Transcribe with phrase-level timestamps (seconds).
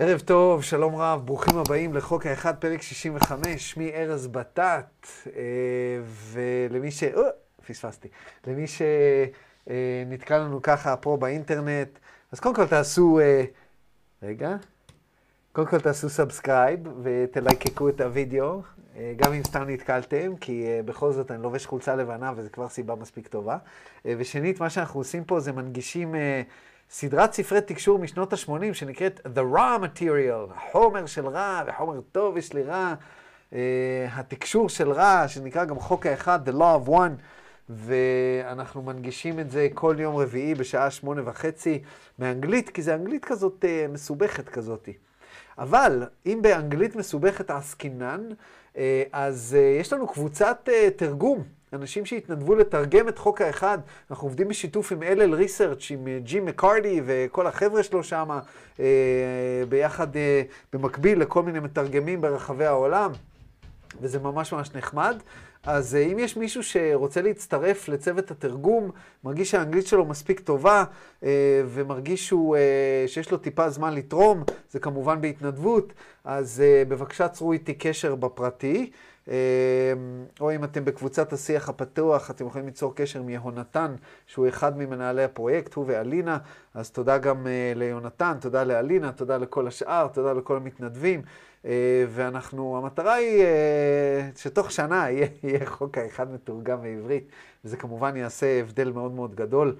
[0.00, 5.32] ערב טוב, שלום רב, ברוכים הבאים לחוק האחד, פרק 65, שמי ארז בטט, אה,
[6.04, 7.04] ולמי ש...
[7.04, 7.22] או,
[7.66, 8.08] פספסתי.
[8.46, 8.64] למי
[9.66, 11.98] שנתקע לנו ככה פה באינטרנט,
[12.32, 13.20] אז קודם כל תעשו...
[13.20, 13.44] אה,
[14.22, 14.56] רגע.
[15.52, 18.62] קודם כל תעשו subscribe ותלייקקו את הוידאו,
[18.96, 22.94] אה, גם אם סתם נתקלתם, כי בכל זאת אני לובש חולצה לבנה וזו כבר סיבה
[22.94, 23.58] מספיק טובה.
[24.04, 26.14] ושנית, מה שאנחנו עושים פה זה מנגישים...
[26.90, 32.52] סדרת ספרי תקשור משנות ה-80 שנקראת The Raw Material, החומר של רע וחומר טוב יש
[32.52, 32.94] לי רע,
[33.50, 33.54] uh,
[34.12, 37.12] התקשור של רע, שנקרא גם חוק האחד, The Law of One,
[37.68, 41.82] ואנחנו מנגישים את זה כל יום רביעי בשעה שמונה וחצי
[42.18, 44.88] מאנגלית, כי זה אנגלית כזאת uh, מסובכת כזאת.
[45.58, 48.28] אבל אם באנגלית מסובכת עסקינן,
[48.74, 48.78] uh,
[49.12, 51.57] אז uh, יש לנו קבוצת uh, תרגום.
[51.72, 53.78] אנשים שהתנדבו לתרגם את חוק האחד.
[54.10, 58.38] אנחנו עובדים בשיתוף עם LL ריסרצ', עם אה, ג'ים מקארדי וכל החבר'ה שלו שם,
[58.80, 58.84] אה,
[59.68, 63.12] ביחד, אה, במקביל לכל מיני מתרגמים ברחבי העולם,
[64.00, 65.22] וזה ממש ממש נחמד.
[65.62, 68.90] אז אם יש מישהו שרוצה להצטרף לצוות התרגום,
[69.24, 70.84] מרגיש שהאנגלית שלו מספיק טובה,
[71.66, 72.56] ומרגיש שהוא,
[73.06, 75.92] שיש לו טיפה זמן לתרום, זה כמובן בהתנדבות,
[76.24, 78.90] אז בבקשה צרו איתי קשר בפרטי.
[79.28, 79.34] אמ,
[80.40, 83.94] או אם אתם בקבוצת השיח הפתוח, אתם יכולים ליצור קשר מיהונתן,
[84.26, 86.38] שהוא אחד ממנהלי הפרויקט, הוא ואלינה,
[86.74, 91.22] אז תודה גם uh, ליונתן, תודה לאלינה, תודה לכל השאר, תודה לכל המתנדבים,
[91.62, 91.66] uh,
[92.08, 97.28] ואנחנו, המטרה היא uh, שתוך שנה יהיה, יהיה חוק האחד מתורגם בעברית,
[97.64, 99.76] וזה כמובן יעשה הבדל מאוד מאוד גדול,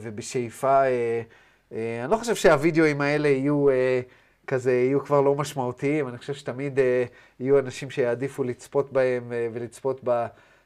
[0.00, 0.82] ובשאיפה,
[1.72, 3.66] אני לא חושב שהווידאוים האלה יהיו...
[4.50, 6.08] כזה יהיו כבר לא משמעותיים.
[6.08, 7.04] אני חושב שתמיד אה,
[7.40, 10.00] יהיו אנשים שיעדיפו לצפות בהם אה, ולצפות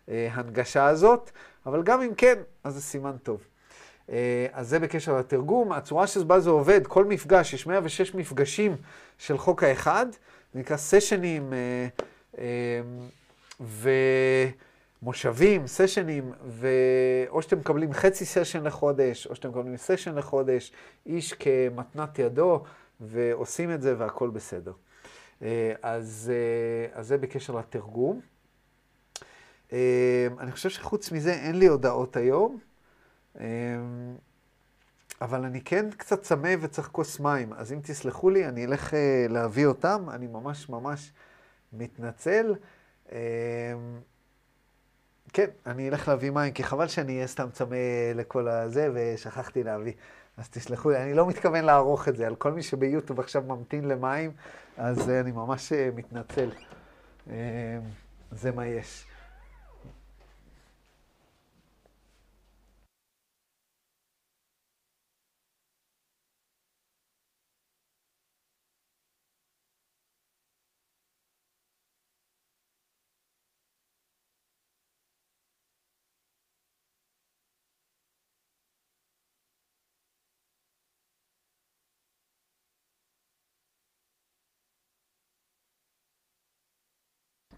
[0.08, 1.30] בהנגשה הזאת,
[1.66, 3.40] אבל גם אם כן, אז זה סימן טוב.
[4.10, 5.72] אה, אז זה בקשר לתרגום.
[5.72, 8.76] הצורה שבה זה עובד, כל מפגש, יש 106 מפגשים
[9.18, 10.06] של חוק האחד,
[10.52, 11.88] זה נקרא סשנים אה,
[12.38, 12.80] אה,
[15.02, 20.72] ומושבים, סשנים, ואו שאתם מקבלים חצי סשן לחודש, או שאתם מקבלים סשן לחודש,
[21.06, 22.62] איש כמתנת ידו.
[23.00, 24.72] ועושים את זה והכל בסדר.
[25.42, 28.20] אה, אז, אה, אז זה בקשר לתרגום.
[29.72, 32.58] אה, אני חושב שחוץ מזה אין לי הודעות היום,
[35.20, 38.94] אבל אני כן קצת צמא וצריך כוס מים, אז אם תסלחו לי, אני אלך
[39.28, 41.12] להביא אותם, אני ממש ממש
[41.72, 42.54] מתנצל.
[45.32, 47.76] כן, אני אלך להביא מים, כי חבל שאני אהיה סתם צמא
[48.14, 49.92] לכל הזה, ושכחתי להביא.
[50.36, 52.26] אז תסלחו לי, אני לא מתכוון לערוך את זה.
[52.26, 54.30] על כל מי שביוטיוב עכשיו ממתין למים,
[54.76, 56.50] אז אני ממש אה, מתנצל.
[57.30, 57.34] אה,
[58.32, 59.06] זה מה יש.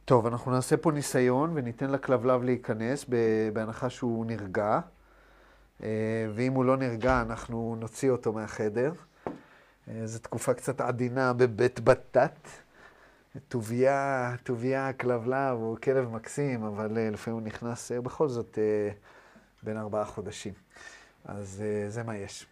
[0.06, 3.04] טוב, אנחנו נעשה פה ניסיון וניתן לכלבלב להיכנס
[3.52, 4.80] בהנחה שהוא נרגע.
[5.82, 5.88] אה,
[6.34, 8.92] ואם הוא לא נרגע, אנחנו נוציא אותו מהחדר.
[9.88, 12.48] אה, זו תקופה קצת עדינה בבית בטט.
[13.48, 18.58] טוביה, טוביה הכלבלב הוא כלב מקסים, אבל אה, לפעמים הוא נכנס בכל זאת
[19.62, 20.52] בין ארבעה חודשים.
[21.24, 22.46] אז זה מה יש.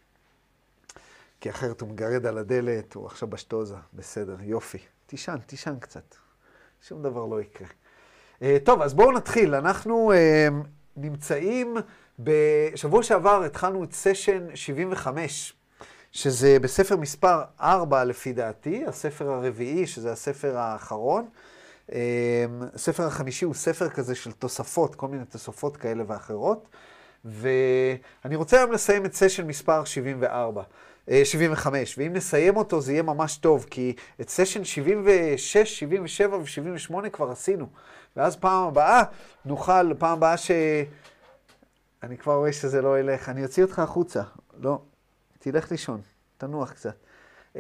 [1.41, 4.79] כי אחרת הוא מגרד על הדלת, הוא עכשיו בשטוזה, בסדר, יופי.
[5.07, 6.24] תישן, תישן קצת.
[6.89, 7.69] שום דבר לא יקרה.
[8.41, 9.55] Uh, טוב, אז בואו נתחיל.
[9.55, 11.77] אנחנו uh, נמצאים,
[12.19, 15.53] בשבוע שעבר התחלנו את סשן 75,
[16.13, 21.29] שזה בספר מספר 4 לפי דעתי, הספר הרביעי, שזה הספר האחרון.
[21.91, 21.93] Uh,
[22.75, 26.69] הספר החמישי הוא ספר כזה של תוספות, כל מיני תוספות כאלה ואחרות.
[27.25, 30.63] ואני רוצה היום לסיים את סשן מספר 74.
[31.25, 37.11] 75, אה, ואם נסיים אותו זה יהיה ממש טוב, כי את סשן 76, 77 ו-78
[37.11, 37.67] כבר עשינו.
[38.17, 39.03] ואז פעם הבאה
[39.45, 40.51] נוכל, פעם הבאה ש...
[42.03, 44.23] אני כבר רואה שזה לא ילך, אני אוציא אותך החוצה.
[44.61, 44.79] לא,
[45.39, 46.01] תלך לישון,
[46.39, 46.95] תנוח קצת.
[47.55, 47.57] Uh,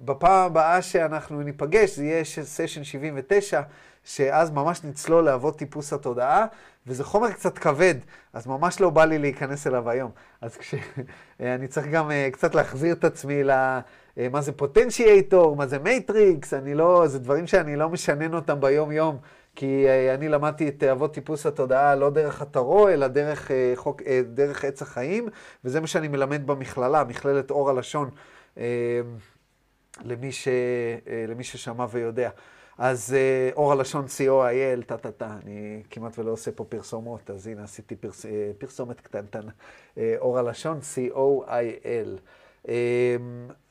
[0.00, 3.60] בפעם הבאה שאנחנו ניפגש, זה יהיה סשן 79,
[4.08, 6.46] שאז ממש נצלול לאבות טיפוס התודעה,
[6.86, 7.94] וזה חומר קצת כבד,
[8.32, 10.10] אז ממש לא בא לי להיכנס אליו היום.
[10.40, 13.50] אז כשאני צריך גם uh, קצת להחזיר את עצמי ל...
[13.50, 18.60] Uh, מה זה potentiator, מה זה matrix, אני לא, זה דברים שאני לא משנן אותם
[18.60, 19.18] ביום-יום,
[19.54, 24.02] כי uh, אני למדתי את אבות טיפוס התודעה לא דרך הטארו, אלא דרך, uh, חוק,
[24.02, 25.28] uh, דרך עץ החיים,
[25.64, 28.10] וזה מה שאני מלמד במכללה, מכללת אור הלשון.
[28.56, 28.60] Uh,
[30.04, 30.48] למי, ש,
[31.28, 32.30] למי ששמע ויודע.
[32.78, 33.16] אז
[33.56, 38.26] אור הלשון co.il, טה-טה-טה, אני כמעט ולא עושה פה פרסומות, אז הנה עשיתי פרס,
[38.58, 39.50] פרסומת קטנטנה.
[40.18, 42.70] אור הלשון co.il.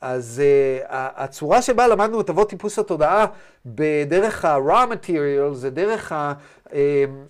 [0.00, 0.42] אז
[0.90, 3.26] הצורה שבה למדנו את אבות טיפוס התודעה
[3.66, 6.14] בדרך ה-raw material זה דרך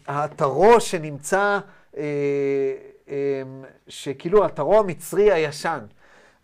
[0.07, 1.59] האתרו שנמצא,
[3.89, 5.81] שכאילו האתרו המצרי הישן.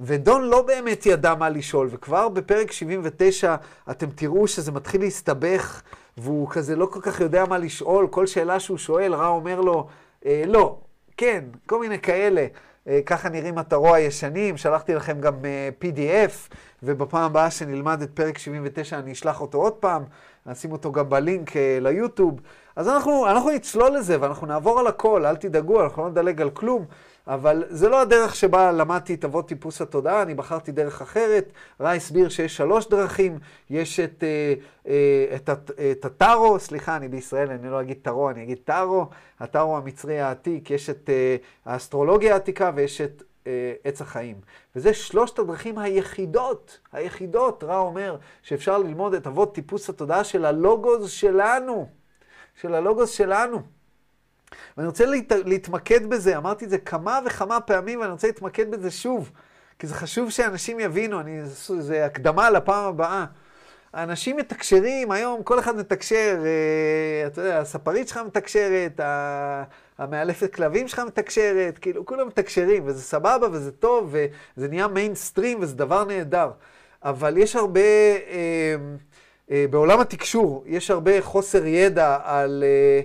[0.00, 3.54] ודון לא באמת ידע מה לשאול, וכבר בפרק 79
[3.90, 5.82] אתם תראו שזה מתחיל להסתבך,
[6.16, 9.86] והוא כזה לא כל כך יודע מה לשאול, כל שאלה שהוא שואל, רע אומר לו,
[10.26, 10.78] אה, לא,
[11.16, 12.46] כן, כל מיני כאלה.
[12.88, 18.38] אה, ככה נראים אתרו הישנים, שלחתי לכם גם אה, PDF, ובפעם הבאה שנלמד את פרק
[18.38, 20.02] 79 אני אשלח אותו עוד פעם,
[20.46, 22.40] נשים אותו גם בלינק אה, ליוטיוב.
[22.76, 26.50] אז אנחנו, אנחנו נצלול לזה ואנחנו נעבור על הכל, אל תדאגו, אנחנו לא נדלג על
[26.50, 26.84] כלום.
[27.26, 31.52] אבל זה לא הדרך שבה למדתי את אבות טיפוס התודעה, אני בחרתי דרך אחרת.
[31.80, 33.38] רע הסביר שיש שלוש דרכים,
[33.70, 34.54] יש את, אה,
[34.86, 39.06] אה, את, את, את הטארו, סליחה, אני בישראל, אני לא אגיד טארו, אני אגיד טארו,
[39.40, 43.22] הטארו המצרי העתיק, יש את אה, האסטרולוגיה העתיקה ויש את
[43.84, 44.36] עץ החיים.
[44.76, 51.10] וזה שלושת הדרכים היחידות, היחידות, רע אומר, שאפשר ללמוד את אבות טיפוס התודעה של הלוגוס
[51.10, 51.88] שלנו,
[52.60, 53.62] של הלוגוס שלנו.
[54.76, 55.32] ואני רוצה להת...
[55.44, 59.30] להתמקד בזה, אמרתי את זה כמה וכמה פעמים, ואני רוצה להתמקד בזה שוב,
[59.78, 61.40] כי זה חשוב שאנשים יבינו, אני...
[61.78, 63.24] זה הקדמה לפעם הבאה.
[63.92, 69.00] האנשים מתקשרים, היום כל אחד מתקשר, אה, אתה יודע, הספרית שלך מתקשרת,
[69.98, 74.14] המאלפת כלבים שלך מתקשרת, כאילו, כולם מתקשרים, וזה סבבה, וזה טוב,
[74.56, 76.50] וזה נהיה מיינסטרים, וזה דבר נהדר.
[77.02, 78.76] אבל יש הרבה, אה,
[79.50, 82.64] אה, בעולם התקשור, יש הרבה חוסר ידע על...
[82.66, 83.00] אה,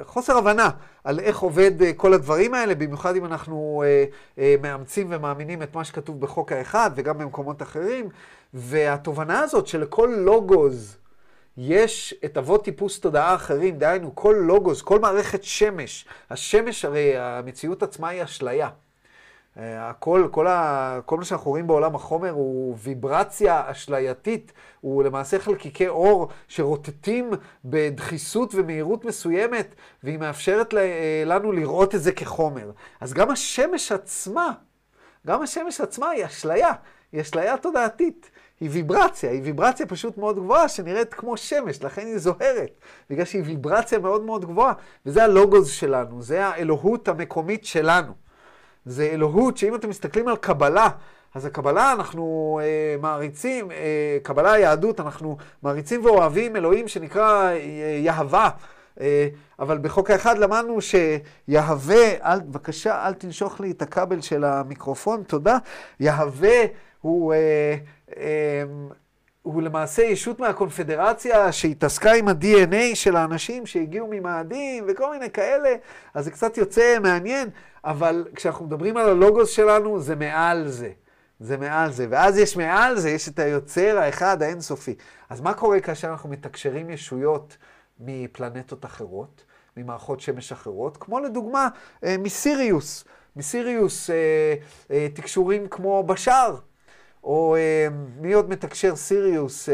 [0.00, 0.70] וחוסר הבנה
[1.04, 4.04] על איך עובד אה, כל הדברים האלה, במיוחד אם אנחנו אה,
[4.38, 8.08] אה, מאמצים ומאמינים את מה שכתוב בחוק האחד וגם במקומות אחרים.
[8.54, 10.96] והתובנה הזאת שלכל לוגוז
[11.56, 17.82] יש את אבות טיפוס תודעה אחרים, דהיינו כל לוגוז, כל מערכת שמש, השמש הרי המציאות
[17.82, 18.68] עצמה היא אשליה.
[19.58, 25.38] אה, הכל, כל, ה, כל מה שאנחנו רואים בעולם החומר הוא ויברציה אשלייתית, הוא למעשה
[25.38, 27.30] חלקיקי אור שרוטטים
[27.64, 32.70] בדחיסות ומהירות מסוימת, והיא מאפשרת אה, לנו לראות את זה כחומר.
[33.00, 34.52] אז גם השמש עצמה,
[35.26, 36.72] גם השמש עצמה היא אשליה,
[37.12, 38.30] היא אשליה תודעתית.
[38.60, 42.80] היא ויברציה, היא ויברציה פשוט מאוד גבוהה, שנראית כמו שמש, לכן היא זוהרת,
[43.10, 44.72] בגלל שהיא ויברציה מאוד מאוד גבוהה,
[45.06, 48.23] וזה הלוגוז שלנו, זה האלוהות המקומית שלנו.
[48.86, 50.88] זה אלוהות שאם אתם מסתכלים על קבלה,
[51.34, 57.56] אז הקבלה אנחנו אה, מעריצים, אה, קבלה היהדות, אנחנו מעריצים ואוהבים אלוהים שנקרא אה,
[58.00, 58.48] יהבה.
[59.00, 59.28] אה,
[59.58, 65.58] אבל בחוק האחד למדנו שיהווה, אל, בבקשה, אל תנשוך לי את הכבל של המיקרופון, תודה.
[66.00, 66.58] יהווה
[67.00, 67.76] הוא, אה,
[68.16, 68.62] אה,
[69.44, 75.68] הוא למעשה ישות מהקונפדרציה שהתעסקה עם ה-DNA של האנשים שהגיעו ממאדים וכל מיני כאלה,
[76.14, 77.48] אז זה קצת יוצא מעניין.
[77.84, 80.90] אבל כשאנחנו מדברים על הלוגוס שלנו, זה מעל זה.
[81.40, 82.06] זה מעל זה.
[82.10, 84.94] ואז יש מעל זה, יש את היוצר האחד האינסופי.
[85.30, 87.56] אז מה קורה כאשר אנחנו מתקשרים ישויות
[88.00, 89.44] מפלנטות אחרות,
[89.76, 91.68] ממערכות שמש אחרות, כמו לדוגמה
[92.04, 93.04] אה, מסיריוס.
[93.36, 94.16] מסיריוס אה,
[94.90, 96.56] אה, תקשורים כמו בשאר,
[97.24, 97.56] או
[98.20, 99.68] מי עוד מתקשר סיריוס?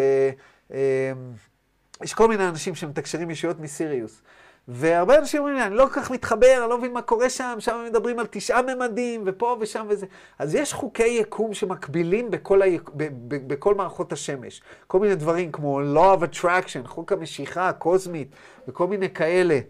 [2.02, 4.22] יש כל מיני אנשים שמתקשרים ישויות מסיריוס.
[4.68, 7.56] והרבה אנשים אומרים לי, אני לא כל כך מתחבר, אני לא מבין מה קורה שם,
[7.58, 10.06] שם מדברים על תשעה ממדים, ופה ושם וזה.
[10.38, 12.90] אז יש חוקי יקום שמקבילים בכל, היק...
[12.96, 14.62] ב- ב- בכל מערכות השמש.
[14.86, 18.28] כל מיני דברים כמו law of attraction, חוק המשיכה הקוסמית,
[18.68, 19.60] וכל מיני כאלה.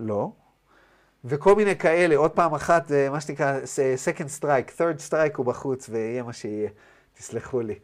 [0.00, 0.30] לא.
[1.24, 3.60] וכל מיני כאלה, עוד פעם אחת, זה מה שנקרא
[4.06, 6.70] second strike, third strike הוא בחוץ, ויהיה מה שיהיה.
[7.14, 7.74] תסלחו לי.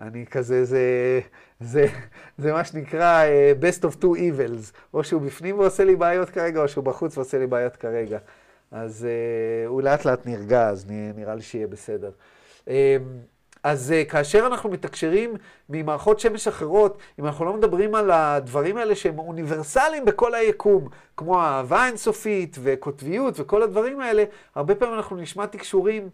[0.00, 1.20] אני כזה, זה,
[1.60, 1.86] זה,
[2.38, 4.72] זה מה שנקרא uh, best of two evils.
[4.94, 8.18] או שהוא בפנים ועושה לי בעיות כרגע, או שהוא בחוץ ועושה לי בעיות כרגע.
[8.70, 9.06] אז
[9.66, 12.10] הוא לאט לאט נרגע, אז נראה לי שיהיה בסדר.
[12.64, 12.70] Uh,
[13.64, 15.34] אז uh, כאשר אנחנו מתקשרים
[15.68, 21.40] ממערכות שמש אחרות, אם אנחנו לא מדברים על הדברים האלה שהם אוניברסליים בכל היקום, כמו
[21.40, 26.08] אהבה אינסופית וקוטביות וכל הדברים האלה, הרבה פעמים אנחנו נשמע תקשורים,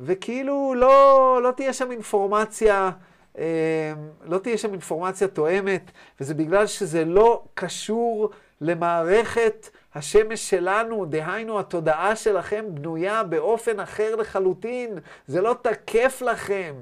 [0.00, 2.90] וכאילו לא, לא תהיה שם אינפורמציה.
[3.38, 3.42] אמ,
[4.24, 12.16] לא תהיה שם אינפורמציה תואמת, וזה בגלל שזה לא קשור למערכת השמש שלנו, דהיינו התודעה
[12.16, 16.74] שלכם בנויה באופן אחר לחלוטין, זה לא תקף לכם.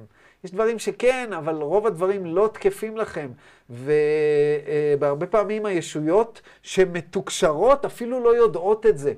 [0.44, 3.30] יש דברים שכן, אבל רוב הדברים לא תקפים לכם.
[3.70, 9.12] והרבה פעמים הישויות שמתוקשרות אפילו לא יודעות את זה,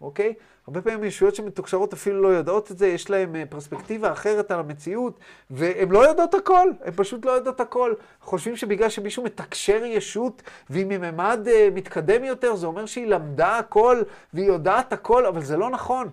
[0.00, 0.34] אוקיי?
[0.66, 4.60] הרבה פעמים ישויות שמתוקשרות אפילו לא יודעות את זה, יש להן אה, פרספקטיבה אחרת על
[4.60, 5.18] המציאות,
[5.50, 7.94] והן לא יודעות הכל, הן פשוט לא יודעות הכל.
[8.20, 14.02] חושבים שבגלל שמישהו מתקשר ישות והיא מממד אה, מתקדם יותר, זה אומר שהיא למדה הכל
[14.34, 16.08] והיא יודעת הכל, אבל זה לא נכון.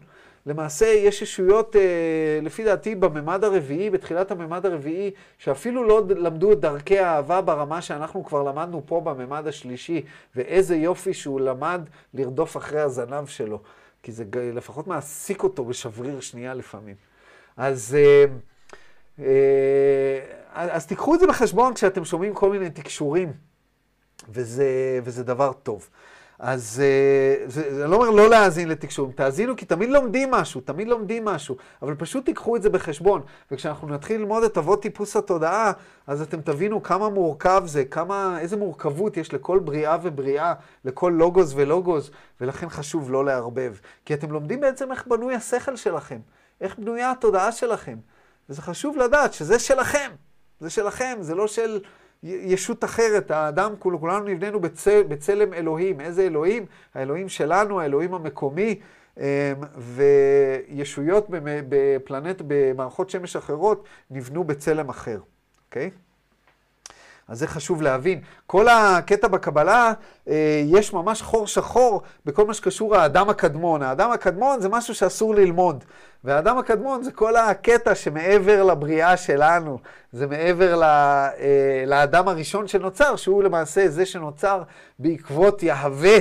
[0.48, 1.82] למעשה יש ישויות, אה,
[2.42, 8.25] לפי דעתי, בממד הרביעי, בתחילת הממד הרביעי, שאפילו לא למדו את דרכי האהבה ברמה שאנחנו
[8.25, 10.01] כבר למדנו פה בממד השלישי,
[10.36, 11.82] ואיזה יופי שהוא למד
[12.13, 13.60] לרדוף אחרי הזנב שלו.
[14.04, 14.24] כי זה
[14.54, 16.96] לפחות מעסיק אותו בשבריר שנייה לפעמים.
[17.58, 18.25] אז, אה,
[19.20, 20.20] אה,
[20.54, 23.34] אז תיקחו את זה בחשבון כשאתם שומעים כל מיני תקשורים,
[24.30, 25.89] וזה, וזה דבר טוב.
[26.39, 30.88] אז אה, זה, זה לא אומר לא להאזין לתקשורים, תאזינו כי תמיד לומדים משהו, תמיד
[30.88, 33.22] לומדים משהו, אבל פשוט תיקחו את זה בחשבון.
[33.51, 35.72] וכשאנחנו נתחיל ללמוד את אבות טיפוס התודעה,
[36.08, 40.53] אז אתם תבינו כמה מורכב זה, כמה, איזה מורכבות יש לכל בריאה ובריאה,
[40.86, 43.74] לכל לוגוס ולוגוס, ולכן חשוב לא לערבב.
[44.06, 46.20] כי אתם לומדים בעצם איך בנוי השכל שלכם,
[46.62, 47.98] איך בנויה התודעה שלכם.
[48.50, 50.12] וזה חשוב לדעת שזה שלכם,
[50.60, 51.79] זה שלכם, זה לא של...
[52.24, 56.02] ישות אחרת, האדם, כולו, כולנו נבננו בצל, בצלם אלוהים.
[56.02, 56.66] איזה אלוהים?
[56.94, 58.80] האלוהים שלנו, האלוהים המקומי,
[59.18, 59.24] אמ,
[59.78, 61.28] וישויות
[61.70, 65.20] בפלנט, במערכות שמש אחרות, נבנו בצלם אחר,
[65.66, 65.92] אוקיי?
[65.94, 66.07] Okay?
[67.27, 68.22] אז זה חשוב להבין.
[68.48, 69.93] כל הקטע בקבלה,
[70.27, 73.84] אה, יש ממש חור שחור בכל מה שקשור האדם הקדמון.
[73.84, 75.84] האדם הקדמון זה משהו שאסור ללמוד.
[76.24, 79.79] והאדם הקדמון זה כל הקטע שמעבר לבריאה שלנו,
[80.12, 84.63] זה מעבר ל, אה, לאדם הראשון שנוצר, שהוא למעשה זה שנוצר
[85.00, 86.17] בעקבות יהווה,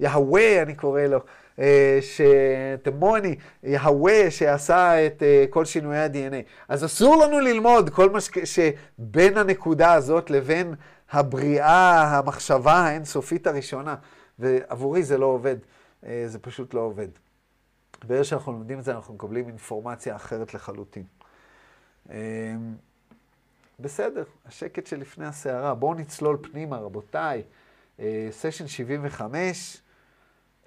[0.00, 1.20] יהווה אני קורא לו.
[1.58, 6.48] אה, שתמוני, יהווה, שעשה את אה, כל שינויי ה-DNA.
[6.68, 10.74] אז אסור לנו ללמוד כל מה שבין הנקודה הזאת לבין
[11.10, 13.94] הבריאה, המחשבה האינסופית הראשונה.
[14.38, 15.56] ועבורי זה לא עובד,
[16.06, 17.08] אה, זה פשוט לא עובד.
[18.04, 21.04] ברגע שאנחנו לומדים את זה, אנחנו מקבלים אינפורמציה אחרת לחלוטין.
[23.80, 25.74] בסדר, השקט שלפני הסערה.
[25.74, 27.42] בואו נצלול פנימה, רבותיי.
[28.30, 29.82] סשן 75.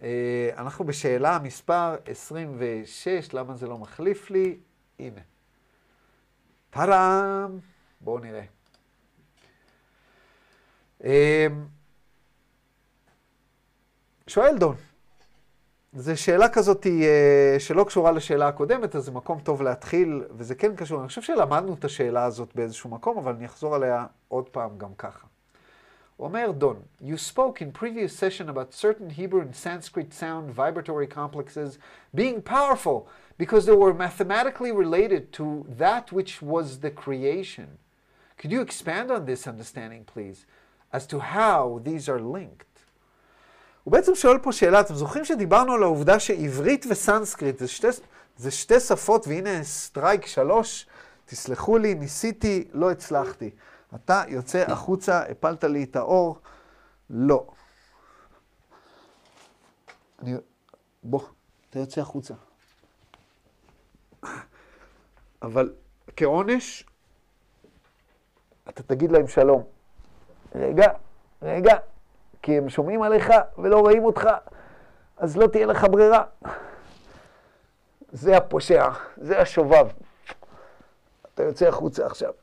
[0.01, 4.57] אה, אנחנו בשאלה מספר 26, למה זה לא מחליף לי?
[4.99, 5.21] הנה.
[6.69, 7.59] טאדאם!
[8.01, 8.43] בואו נראה.
[11.03, 11.47] אה,
[14.27, 14.75] שואל דון,
[15.93, 20.75] זו שאלה כזאת אה, שלא קשורה לשאלה הקודמת, אז זה מקום טוב להתחיל, וזה כן
[20.75, 20.99] קשור.
[20.99, 24.95] אני חושב שלמדנו את השאלה הזאת באיזשהו מקום, אבל אני אחזור עליה עוד פעם גם
[24.97, 25.27] ככה.
[26.18, 31.78] אומר דון, you spoke in previous session about certain Hebrew and Sanskrit sound vibratory complexes
[32.14, 37.68] being powerful because they were mathematically related to that which was the creation.
[38.38, 40.46] Could you expand on this understanding, please,
[40.92, 42.66] as to how these are linked?
[43.84, 47.86] הוא בעצם שואל פה שאלה, אתם זוכרים שדיברנו על העובדה שעברית וסנסקריט זה שתי,
[48.36, 50.86] זה שתי שפות, והנה סטרייק שלוש,
[51.26, 53.50] תסלחו לי, ניסיתי, לא הצלחתי.
[53.95, 56.39] אתה יוצא החוצה, הפלת לי את האור,
[57.09, 57.47] לא.
[60.19, 60.33] אני...
[61.03, 61.21] בוא,
[61.69, 62.33] אתה יוצא החוצה.
[65.41, 65.73] אבל
[66.15, 66.85] כעונש,
[68.69, 69.63] אתה תגיד להם שלום.
[70.55, 70.87] רגע,
[71.41, 71.77] רגע,
[72.41, 74.29] כי הם שומעים עליך ולא רואים אותך,
[75.17, 76.23] אז לא תהיה לך ברירה.
[78.11, 79.87] זה הפושע, זה השובב.
[81.33, 82.33] אתה יוצא החוצה עכשיו.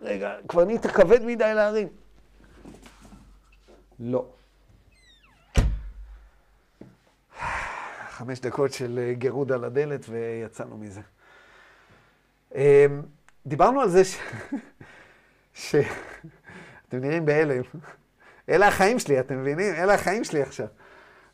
[0.00, 1.88] רגע, כבר נהיית כבד מדי להרים.
[4.00, 4.26] לא.
[8.10, 11.00] חמש דקות של אה, גירוד על הדלת ויצאנו מזה.
[12.54, 13.02] אמ,
[13.46, 14.16] דיברנו על זה ש...
[15.54, 15.74] ש...
[16.88, 17.62] אתם נראים בהלם.
[18.48, 19.74] אלה החיים שלי, אתם מבינים?
[19.74, 20.66] אלה החיים שלי עכשיו.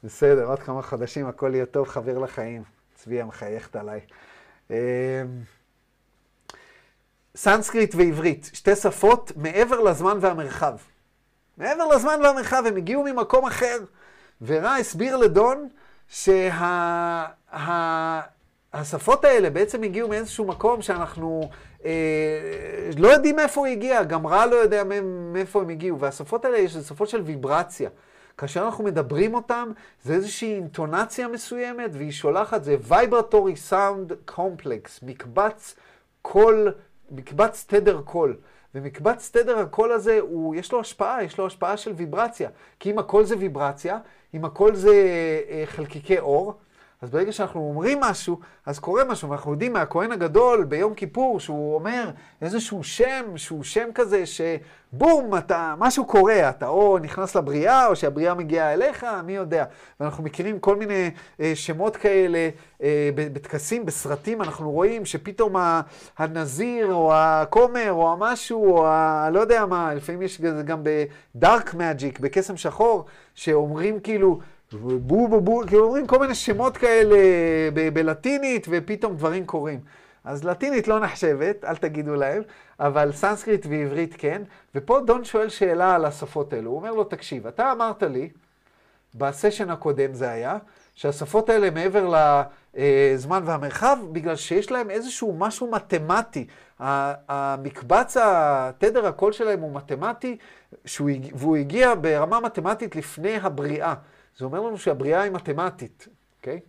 [0.05, 2.63] בסדר, עוד כמה חודשים הכל יהיה טוב, חבר לחיים.
[2.95, 4.01] צביה מחייכת עליי.
[7.37, 10.75] סנסקריט ועברית, שתי שפות מעבר לזמן והמרחב.
[11.59, 13.79] מעבר לזמן והמרחב, הם הגיעו ממקום אחר.
[14.43, 15.69] ורע הסביר לדון
[16.09, 16.43] שהשפות
[19.23, 21.51] שה, האלה בעצם הגיעו מאיזשהו מקום שאנחנו
[21.85, 21.91] אה,
[22.99, 24.83] לא יודעים מאיפה הוא הגיע, גם רע לא יודע
[25.33, 26.01] מאיפה הם הגיעו.
[26.01, 27.91] והשפות האלה יש שפות של ויברציה.
[28.39, 29.73] כאשר אנחנו מדברים אותם,
[30.05, 35.75] זה איזושהי אינטונציה מסוימת, והיא שולחת, זה Vibratory Sound Complex, מקבץ
[36.23, 36.73] קול
[37.13, 38.37] מקבץ תדר קול.
[38.75, 42.51] ומקבץ תדר הקול הזה, הוא, יש לו השפעה, יש לו השפעה של ויברציה.
[42.81, 43.99] כי אם הקול זה ויברציה,
[44.35, 44.91] אם הקול זה
[45.51, 46.55] אה, חלקיקי אור,
[47.03, 51.75] אז ברגע שאנחנו אומרים משהו, אז קורה משהו, ואנחנו יודעים מהכהן הגדול ביום כיפור, שהוא
[51.75, 52.11] אומר
[52.43, 58.35] איזשהו שם, שהוא שם כזה, שבום, אתה, משהו קורה, אתה או נכנס לבריאה, או שהבריאה
[58.35, 59.65] מגיעה אליך, מי יודע.
[60.01, 62.49] ואנחנו מכירים כל מיני אה, שמות כאלה
[62.83, 65.57] אה, בטקסים, בסרטים, אנחנו רואים שפתאום
[66.19, 69.29] הנזיר, או הכומר, או המשהו, או ה...
[69.33, 73.05] לא יודע מה, לפעמים יש גם ב dark magic, בקסם שחור,
[73.35, 74.39] שאומרים כאילו,
[74.81, 77.17] בו בו בו, כאילו אומרים כל מיני שמות כאלה
[77.93, 79.81] בלטינית, ופתאום דברים קורים.
[80.25, 82.43] אז לטינית לא נחשבת, אל תגידו להם,
[82.81, 84.43] אבל סנסקריט ועברית כן.
[84.75, 86.71] ופה דון שואל שאלה על השפות האלו.
[86.71, 88.29] הוא אומר לו, תקשיב, אתה אמרת לי,
[89.15, 90.59] בסשן הקודם זה היה,
[90.95, 92.15] שהשפות האלה מעבר
[92.75, 96.47] לזמן והמרחב, בגלל שיש להם איזשהו משהו מתמטי.
[96.79, 100.37] המקבץ, התדר הקול שלהם הוא מתמטי,
[101.35, 103.95] והוא הגיע ברמה מתמטית לפני הבריאה.
[104.37, 106.61] זה אומר לנו שהבריאה היא מתמטית, אוקיי?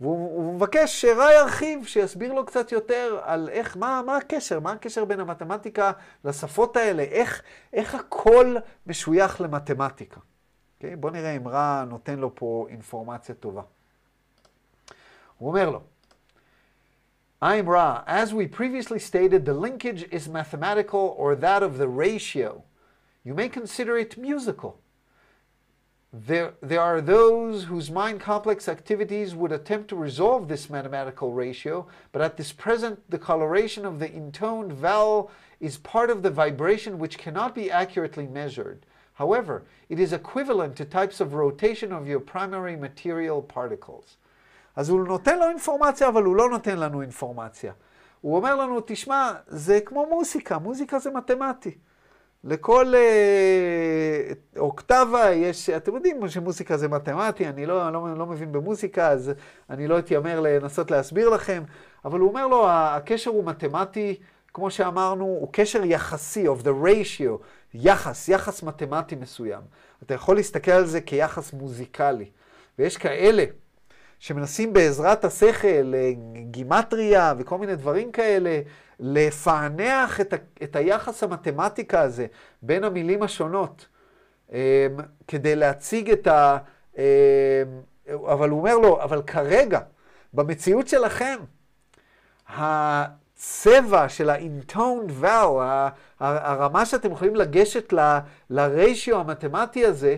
[0.00, 5.04] והוא מבקש שרע ירחיב, שיסביר לו קצת יותר על איך, מה, מה הקשר, מה הקשר
[5.04, 5.92] בין המתמטיקה
[6.24, 10.20] לשפות האלה, איך, איך הכל משוייך למתמטיקה.
[10.76, 10.96] אוקיי?
[10.96, 13.62] בואו נראה אם רע נותן לו פה אינפורמציה טובה.
[15.38, 15.80] הוא אומר לו,
[17.42, 18.02] I'm Ra.
[18.06, 22.64] As we previously stated, the linkage is mathematical or that of the ratio.
[23.22, 24.80] You may consider it musical.
[26.13, 31.87] There, there are those whose mind complex activities would attempt to resolve this mathematical ratio,
[32.11, 35.29] but at this present, the coloration of the intoned vowel
[35.59, 38.87] is part of the vibration which cannot be accurately measured.
[39.13, 44.17] However, it is equivalent to types of rotation of your primary material particles.
[44.75, 47.73] אז הוא נותן לו אינפורמציה, אבל הוא לא נותן לנו אינפורמציה.
[48.21, 51.77] הוא אומר לנו, תשמע, זה כמו מוזיקה, מוזיקה זה מתמטי.
[52.44, 59.08] לכל אה, אוקטבה יש, אתם יודעים שמוזיקה זה מתמטי, אני לא, לא, לא מבין במוזיקה,
[59.08, 59.32] אז
[59.70, 61.62] אני לא אתיימר לנסות להסביר לכם,
[62.04, 64.20] אבל הוא אומר לו, הקשר הוא מתמטי,
[64.54, 67.42] כמו שאמרנו, הוא קשר יחסי, of the ratio,
[67.74, 69.62] יחס, יחס מתמטי מסוים.
[70.02, 72.30] אתה יכול להסתכל על זה כיחס מוזיקלי.
[72.78, 73.44] ויש כאלה
[74.24, 76.12] שמנסים בעזרת השכל, אה,
[76.50, 78.60] גימטריה וכל מיני דברים כאלה,
[79.00, 82.26] לפענח את, ה, את היחס המתמטיקה הזה
[82.62, 83.86] בין המילים השונות,
[84.48, 84.52] um,
[85.28, 86.58] כדי להציג את ה...
[86.94, 86.98] Um,
[88.08, 89.80] אבל הוא אומר לו, אבל כרגע,
[90.32, 91.36] במציאות שלכם,
[92.48, 97.92] הצבע של ה-intoned vowel, הרמה שאתם יכולים לגשת
[98.50, 100.16] ל-ratio המתמטי הזה,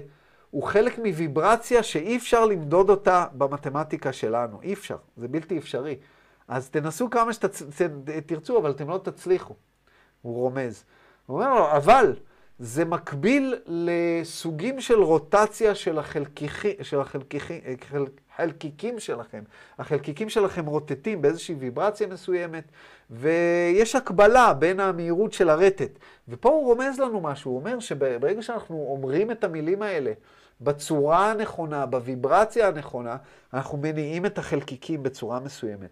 [0.56, 4.62] הוא חלק מוויברציה שאי אפשר למדוד אותה במתמטיקה שלנו.
[4.62, 5.96] אי אפשר, זה בלתי אפשרי.
[6.48, 9.54] אז תנסו כמה שתרצו, אבל אתם לא תצליחו.
[10.22, 10.84] הוא רומז.
[11.26, 12.14] הוא אומר לו, אבל
[12.58, 18.04] זה מקביל לסוגים של רוטציה של, החלקיכי, של החלקיכי, חל,
[18.36, 19.42] חלקיקים שלכם.
[19.78, 22.64] החלקיקים שלכם רוטטים באיזושהי ויברציה מסוימת,
[23.10, 25.98] ויש הקבלה בין המהירות של הרטט.
[26.28, 30.12] ופה הוא רומז לנו משהו, הוא אומר שברגע שאנחנו אומרים את המילים האלה,
[30.60, 33.16] בצורה הנכונה, בוויברציה הנכונה,
[33.54, 35.90] אנחנו מניעים את החלקיקים בצורה מסוימת.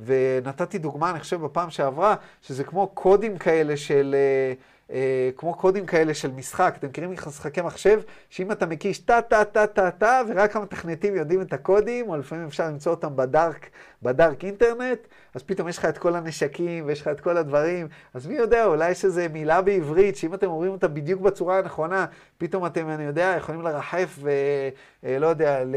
[0.00, 4.14] ונתתי דוגמה, אני חושב, בפעם שעברה, שזה כמו קודים כאלה של...
[4.18, 4.54] אה,
[4.92, 6.74] אה, כמו קודים כאלה של משחק.
[6.78, 8.00] אתם מכירים משחקי מחשב,
[8.30, 13.70] שאם אתה מקיש טה-טה-טה-טה-טה, ורק המתכנתים יודעים את הקודים, או לפעמים אפשר למצוא אותם בדארק,
[14.02, 14.98] בדארק אינטרנט,
[15.34, 17.88] אז פתאום יש לך את כל הנשקים, ויש לך את כל הדברים.
[18.14, 22.06] אז מי יודע, אולי יש איזו מילה בעברית, שאם אתם אומרים אותה בדיוק בצורה הנכונה,
[22.38, 25.74] פתאום אתם, אני יודע, יכולים לרחף ולא אה, יודע, ל...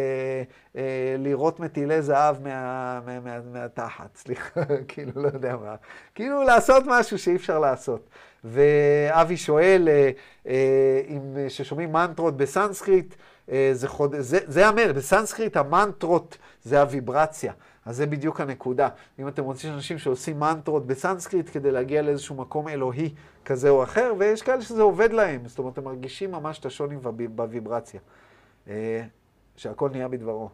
[0.76, 5.76] אה, לראות מטילי זהב מה, מה, מה, מהתחת, סליחה, כאילו, לא יודע מה.
[6.16, 8.10] כאילו לעשות משהו שאי אפשר לעשות.
[8.44, 10.12] ואבי שואל, אה,
[10.48, 13.16] אה, אם ששומעים מנטרות בסנסקריט,
[13.52, 14.16] אה, זה, חוד...
[14.20, 17.54] זה, זה אומר, בסנסקריט המנטרות זה הוויברציה.
[17.86, 18.90] אז זה בדיוק הנקודה.
[19.20, 23.14] אם אתם רוצים אנשים שעושים מנטרות בסנסקריט כדי להגיע לאיזשהו מקום אלוהי
[23.46, 25.48] כזה או אחר, ויש כאלה שזה עובד להם.
[25.48, 26.96] זאת אומרת, הם מרגישים ממש את השוני
[27.28, 28.00] בוויברציה.
[29.56, 30.50] שהכל נהיה בדברו.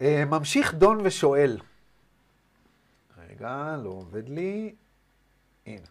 [0.00, 1.58] ממשיך דון ושואל.
[3.28, 4.74] רגע, לא עובד לי.
[5.66, 5.86] הנה.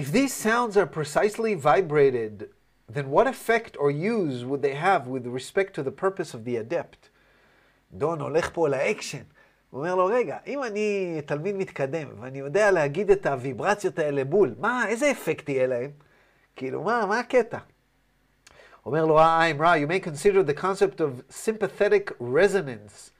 [0.00, 2.44] If these sounds are precisely vibrated,
[2.88, 6.56] then what effect or use would they have with respect to the purpose of the
[6.56, 7.08] adept?
[7.92, 9.22] דון הולך פה לאקשן.
[9.70, 14.54] הוא אומר לו, רגע, אם אני תלמיד מתקדם, ואני יודע להגיד את הוויברציות האלה בול,
[14.58, 15.90] מה, איזה אפקט יהיה להם?
[16.56, 17.58] כאילו, מה, מה הקטע?
[18.86, 23.10] אומר לו האמרה, you may consider the concept of sympathetic resonance.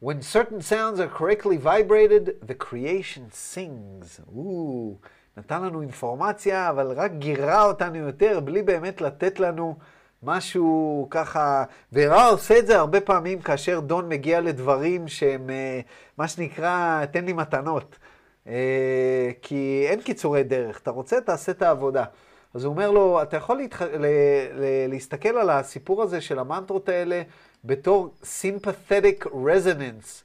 [0.00, 4.20] When certain sounds are correctly vibrated, the creation sings.
[4.36, 4.96] Ooh,
[5.36, 9.76] נתן לנו אינפורמציה, אבל רק גירה אותנו יותר, בלי באמת לתת לנו
[10.22, 11.64] משהו ככה...
[11.92, 15.80] ורע עושה את זה הרבה פעמים כאשר דון מגיע לדברים שהם, אה,
[16.18, 17.98] מה שנקרא, תן לי מתנות.
[18.46, 22.04] אה, כי אין קיצורי דרך, אתה רוצה, תעשה את העבודה.
[22.54, 23.82] אז הוא אומר לו, אתה יכול להתח...
[23.82, 24.06] ל...
[24.54, 24.64] ל...
[24.88, 27.22] להסתכל על הסיפור הזה של המנטרות האלה
[27.64, 30.22] בתור sympathetic resonance.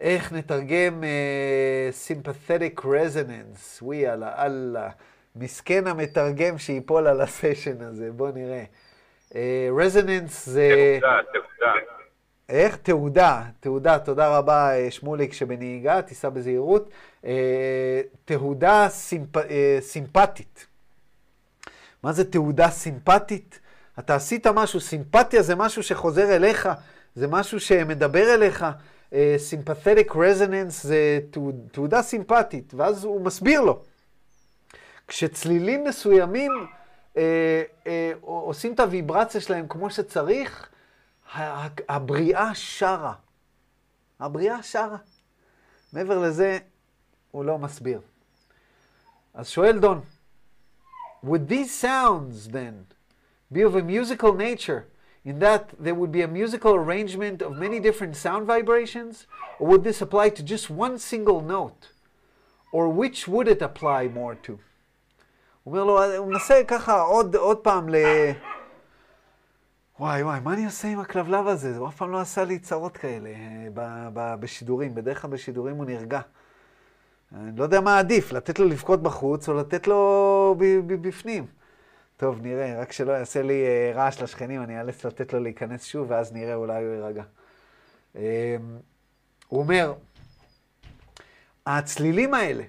[0.00, 3.82] איך נתרגם uh, sympathetic resonance?
[3.82, 4.90] וואי, אללה, אללה.
[5.36, 8.64] מסכן המתרגם שיפול על הסשן הזה, בואו נראה.
[9.30, 9.34] Uh,
[9.76, 10.98] resonance זה...
[11.00, 11.72] תעודה, תעודה.
[12.48, 12.76] איך?
[12.76, 16.90] תעודה, תעודה, תודה רבה שמוליק שבנהיגה, תיסע בזהירות.
[17.22, 17.26] Uh,
[18.24, 19.36] תעודה סימפ...
[19.36, 19.40] uh,
[19.80, 20.66] סימפטית.
[22.06, 23.60] מה זה תעודה סימפטית?
[23.98, 26.68] אתה עשית משהו, סימפתיה זה משהו שחוזר אליך,
[27.14, 28.66] זה משהו שמדבר אליך.
[29.38, 31.20] סימפתטיק uh, רזוננס זה
[31.72, 33.82] תעודה סימפטית, ואז הוא מסביר לו.
[35.08, 36.52] כשצלילים מסוימים
[37.14, 37.88] uh, uh,
[38.20, 40.68] עושים את הוויברציה שלהם כמו שצריך,
[41.88, 43.14] הבריאה שרה.
[44.20, 44.98] הבריאה שרה.
[45.92, 46.58] מעבר לזה,
[47.30, 48.00] הוא לא מסביר.
[49.34, 50.00] אז שואל דון,
[51.22, 52.86] would these sounds then
[53.50, 54.88] be of a musical nature
[55.24, 59.26] in that there would be a musical arrangement of many different sound vibrations?
[59.58, 61.88] Or would this apply to just one single note?
[62.72, 64.58] Or which would it apply more to?
[65.64, 67.96] הוא אומר לו, הוא מנסה ככה עוד, עוד פעם ל...
[70.00, 71.76] וואי וואי, מה אני עושה עם הכלבלב הזה?
[71.76, 73.30] הוא אף פעם לא עשה לי צרות כאלה
[73.74, 74.94] ב, ב, בשידורים.
[74.94, 76.20] בדרך כלל בשידורים הוא נרגע.
[77.36, 80.54] אני לא יודע מה עדיף, לתת לו לבכות בחוץ או לתת לו
[80.86, 81.46] בפנים.
[82.16, 86.10] טוב, נראה, רק שלא יעשה לי uh, רעש לשכנים, אני אאלץ לתת לו להיכנס שוב,
[86.10, 87.22] ואז נראה, אולי הוא יירגע.
[88.14, 88.18] Um,
[89.48, 89.94] הוא אומר,
[91.66, 92.64] הצלילים האלה,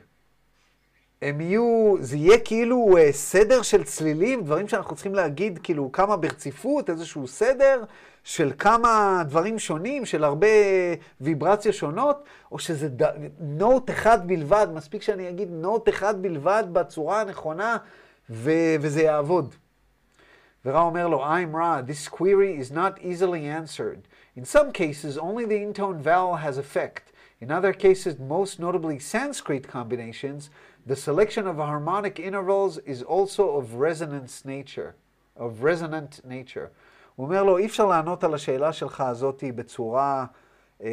[1.22, 6.18] הם יהיו, זה יהיה כאילו uh, סדר של צלילים, דברים שאנחנו צריכים להגיד, כאילו כמה
[6.18, 7.84] ברציפות, איזשהו סדר
[8.24, 10.48] של כמה דברים שונים, של הרבה
[11.22, 13.04] ויברציה שונות, או שזה ד...
[13.40, 17.78] נוט אחד בלבד, מספיק שאני אגיד נוט אחד בלבד בצורה הנכונה,
[18.30, 19.56] ו- וזה יעבוד.
[20.66, 24.02] ורע אומר לו, I'm Ra, this query is not easily answered.
[24.36, 27.12] In some cases, only the intone vowel has effect.
[27.40, 30.50] In other cases, most notably Sanskrit combinations,
[30.88, 34.96] the selection of harmonic intervals is also of resonance nature,
[35.36, 36.70] of resonant nature.
[37.16, 40.26] הוא אומר לו, אי אפשר לענות על השאלה שלך הזאת בצורה,
[40.84, 40.90] אה,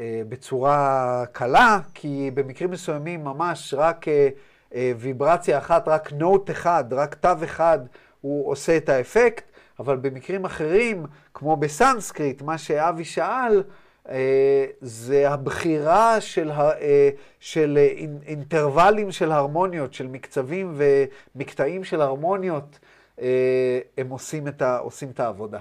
[0.00, 4.28] אה, בצורה קלה, כי במקרים מסוימים ממש רק אה,
[4.74, 7.78] אה, ויברציה אחת, רק נוט אחד, רק תו אחד,
[8.20, 9.44] הוא עושה את האפקט,
[9.78, 13.62] אבל במקרים אחרים, כמו בסנסקריט, מה שאבי שאל,
[14.80, 17.78] זה הבחירה של, אה, של
[18.26, 20.80] אינטרוולים של הרמוניות, של מקצבים
[21.34, 22.78] ומקטעים של הרמוניות,
[23.98, 25.58] הם עושים את, ה, עושים את העבודה.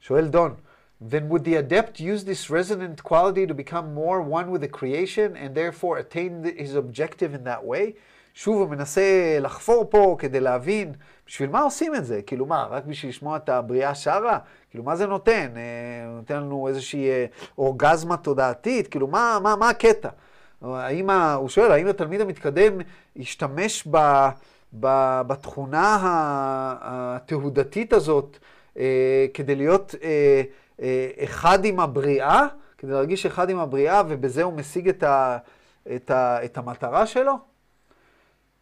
[0.00, 0.54] שואל דון,
[1.00, 5.36] then would the adept use this resonant quality to become more one with the creation
[5.36, 7.92] and therefore attain his objective in that way?
[8.34, 10.92] שוב, הוא מנסה לחפור פה כדי להבין
[11.26, 12.22] בשביל מה עושים את זה.
[12.22, 14.38] כאילו מה, רק בשביל לשמוע את הבריאה שרה?
[14.76, 15.48] כאילו, מה זה נותן?
[15.56, 17.26] אה, נותן לנו איזושהי אה,
[17.58, 18.88] אורגזמה תודעתית?
[18.88, 20.08] כאילו, מה, מה, מה הקטע?
[20.62, 21.34] האם, ה...
[21.34, 22.72] הוא שואל, האם התלמיד המתקדם
[23.16, 23.96] ישתמש ב,
[24.80, 25.98] ב, בתכונה
[26.80, 28.38] התהודתית הזאת
[28.78, 29.94] אה, כדי להיות...
[30.02, 30.42] אה,
[31.24, 32.46] אחד עם הבריאה,
[32.78, 35.38] כדי להרגיש אחד עם הבריאה, ובזה הוא משיג את, ה,
[35.94, 37.34] את, ה, את המטרה שלו?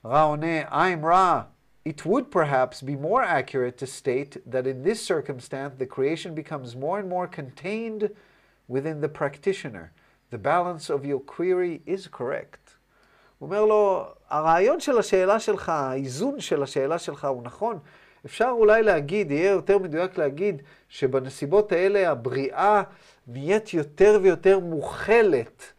[0.04, 1.42] רע עונה, I'm רע.
[1.85, 6.75] It would perhaps be more accurate to state that in this circumstance the creation becomes
[6.75, 8.09] more and more contained
[8.67, 9.91] within the practitioner.
[10.29, 12.75] The balance of your query is correct.
[13.39, 17.79] הוא אומר לו, הרעיון של השאלה שלך, האיזון של השאלה שלך הוא נכון,
[18.25, 22.81] אפשר אולי להגיד, יהיה יותר מדויק להגיד, שבנסיבות האלה הבריאה
[23.27, 25.73] נהיית יותר ויותר מוכלת, אה,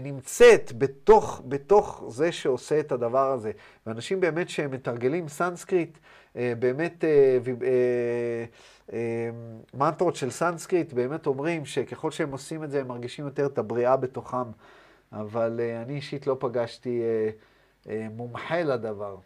[0.00, 3.52] נמצאת בתוך, בתוך זה שעושה את הדבר הזה.
[3.86, 5.98] ואנשים באמת שמתרגלים סנסקריט,
[6.36, 8.44] אה, באמת אה, אה,
[8.92, 9.30] אה,
[9.74, 13.96] מנטרות של סנסקריט, באמת אומרים שככל שהם עושים את זה, הם מרגישים יותר את הבריאה
[13.96, 14.50] בתוכם.
[15.12, 17.30] אבל אה, אני אישית לא פגשתי אה,
[17.88, 19.16] אה, מומחה לדבר.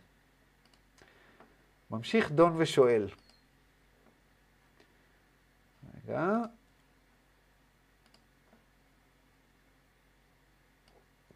[1.90, 3.08] ממשיך דון ושואל.
[5.94, 6.38] רגע.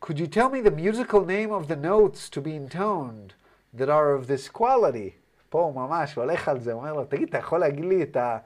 [0.00, 3.34] Could you tell me the musical name of the notes to be intoned
[3.74, 5.10] that are of this quality?
[5.48, 8.38] פה הוא ממש הולך על זה, אומר לו, תגיד, אתה יכול להגיד לי את, ה,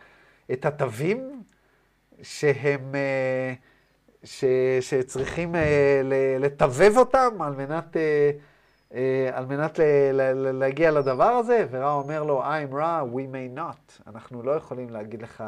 [0.52, 1.42] את התווים
[2.22, 2.94] שהם,
[4.24, 4.44] ש,
[4.80, 6.00] שצריכים אה,
[6.40, 8.30] לטבב אותם על מנת, אה,
[8.94, 9.80] אה, על מנת
[10.34, 14.02] להגיע לדבר הזה, ורע אומר לו, I'm רע, we may not.
[14.06, 15.44] אנחנו לא יכולים להגיד לך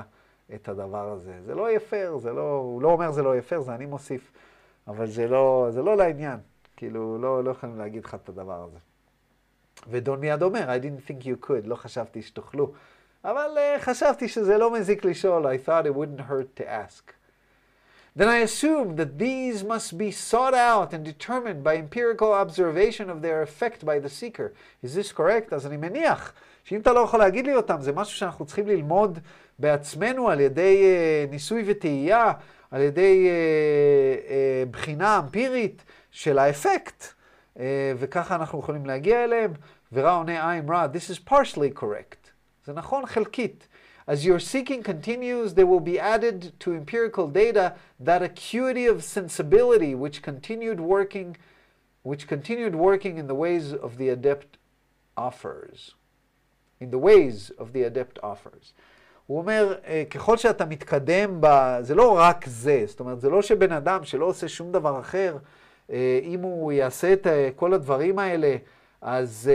[0.54, 1.32] את הדבר הזה.
[1.46, 1.80] זה לא יהיה
[2.18, 4.32] זה לא, הוא לא אומר זה לא יהיה זה אני מוסיף,
[4.88, 6.38] אבל זה לא, זה לא לעניין.
[6.76, 8.78] כאילו, לא, לא יכולים להגיד לך את הדבר הזה.
[9.90, 12.72] ודון מיד אומר, I didn't think you could, לא חשבתי שתוכלו.
[13.24, 17.12] אבל uh, חשבתי שזה לא מזיק לשאול, I thought it wouldn't hurt to ask.
[18.18, 23.20] Then I assumed that these must be sought out and determined by empirical observation of
[23.20, 24.52] their effect by the seeker.
[24.82, 25.54] Is this correct?
[25.54, 26.32] אז אני מניח
[26.64, 29.18] שאם אתה לא יכול להגיד לי אותם, זה משהו שאנחנו צריכים ללמוד
[29.58, 32.32] בעצמנו על ידי uh, ניסוי וטעייה,
[32.75, 37.03] על ידי uh, uh, בחינה אמפירית של האפקט,
[37.55, 37.59] uh,
[37.97, 39.53] וככה אנחנו יכולים להגיע אליהם.
[39.93, 42.31] ורע עונה I'm רע, this is partially correct.
[42.65, 43.67] זה נכון חלקית.
[44.07, 49.93] As your seeking continues, there will be added to empirical data that acuity of sensibility
[49.95, 51.37] which continued working,
[52.03, 54.57] which continued working in the ways of the adept
[55.15, 55.95] offers.
[56.79, 58.73] In the ways of the adept offers.
[59.26, 59.74] הוא אומר,
[60.10, 61.76] ככל שאתה מתקדם ב...
[61.80, 65.36] זה לא רק זה, זאת אומרת, זה לא שבן אדם שלא עושה שום דבר אחר,
[66.22, 68.56] אם הוא יעשה את כל הדברים האלה,
[69.00, 69.50] אז...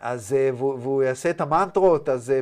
[0.00, 2.40] אז, אה, והוא יעשה את המנטרות, אז אה,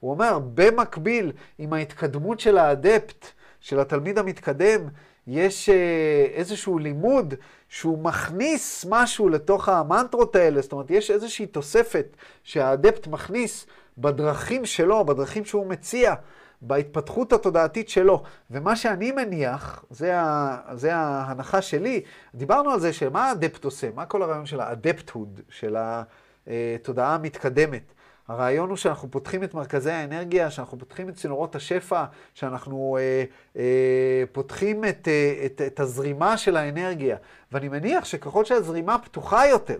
[0.00, 3.26] הוא אומר, במקביל עם ההתקדמות של האדפט,
[3.60, 4.80] של התלמיד המתקדם,
[5.26, 7.34] יש אה, איזשהו לימוד
[7.68, 12.06] שהוא מכניס משהו לתוך המנטרות האלה, זאת אומרת, יש איזושהי תוספת
[12.42, 13.66] שהאדפט מכניס
[13.98, 16.14] בדרכים שלו, בדרכים שהוא מציע,
[16.62, 18.22] בהתפתחות התודעתית שלו.
[18.50, 22.02] ומה שאני מניח, זה, ה, זה ההנחה שלי,
[22.34, 26.02] דיברנו על זה שמה האדפט עושה, מה כל הרעיון של האדפטהוד, של ה...
[26.48, 27.92] אה, תודעה מתקדמת.
[28.28, 33.24] הרעיון הוא שאנחנו פותחים את מרכזי האנרגיה, שאנחנו פותחים את צינורות השפע, שאנחנו אה,
[33.56, 37.16] אה, פותחים את, אה, את, את הזרימה של האנרגיה.
[37.52, 39.78] ואני מניח שככל שהזרימה פתוחה יותר,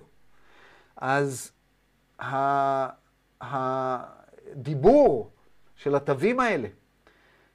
[0.96, 1.52] אז
[3.42, 5.30] הדיבור
[5.76, 6.68] של התווים האלה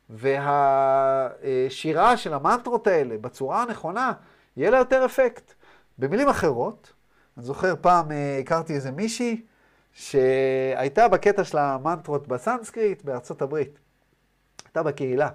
[0.10, 4.14] והשירה של המנטרות האלה בצורה הנכונה,
[4.58, 5.54] יהיה לה יותר אפקט.
[5.98, 6.94] במילים אחרות,
[7.38, 9.42] אני זוכר פעם אה, הכרתי איזה מישהי
[9.94, 13.80] שהייתה בקטע של המנטרות בסנסקריט בארצות הברית.
[14.66, 15.30] הייתה בקהילה.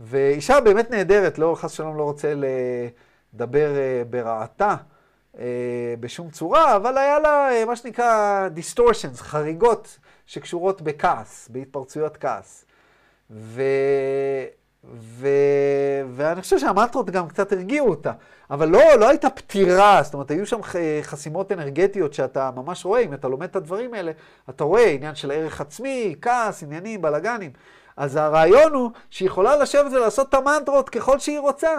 [0.00, 2.34] ואישה באמת נהדרת, לא, חס ושלום לא רוצה
[3.34, 4.76] לדבר אה, ברעתה
[6.00, 12.64] בשום צורה, אבל היה לה מה שנקרא distortions, חריגות שקשורות בכעס, בהתפרצויות כעס.
[13.30, 13.62] ו...
[14.92, 15.28] ו...
[16.10, 18.12] ואני חושב שהמנטרות גם קצת הרגיעו אותה.
[18.50, 20.60] אבל לא, לא הייתה פטירה, זאת אומרת, היו שם
[21.02, 24.12] חסימות אנרגטיות שאתה ממש רואה, אם אתה לומד את הדברים האלה,
[24.50, 27.50] אתה רואה עניין של ערך עצמי, כעס, עניינים, בלאגנים.
[27.96, 31.70] אז הרעיון הוא שהיא יכולה לשבת ולעשות את המנטרות ככל שהיא רוצה.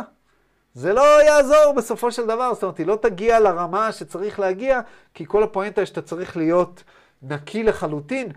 [0.75, 4.81] זה לא יעזור בסופו של דבר, זאת אומרת, היא לא תגיע לרמה שצריך להגיע,
[5.13, 6.83] כי כל הפואנטה היא שאתה צריך להיות
[7.21, 8.27] נקי לחלוטין,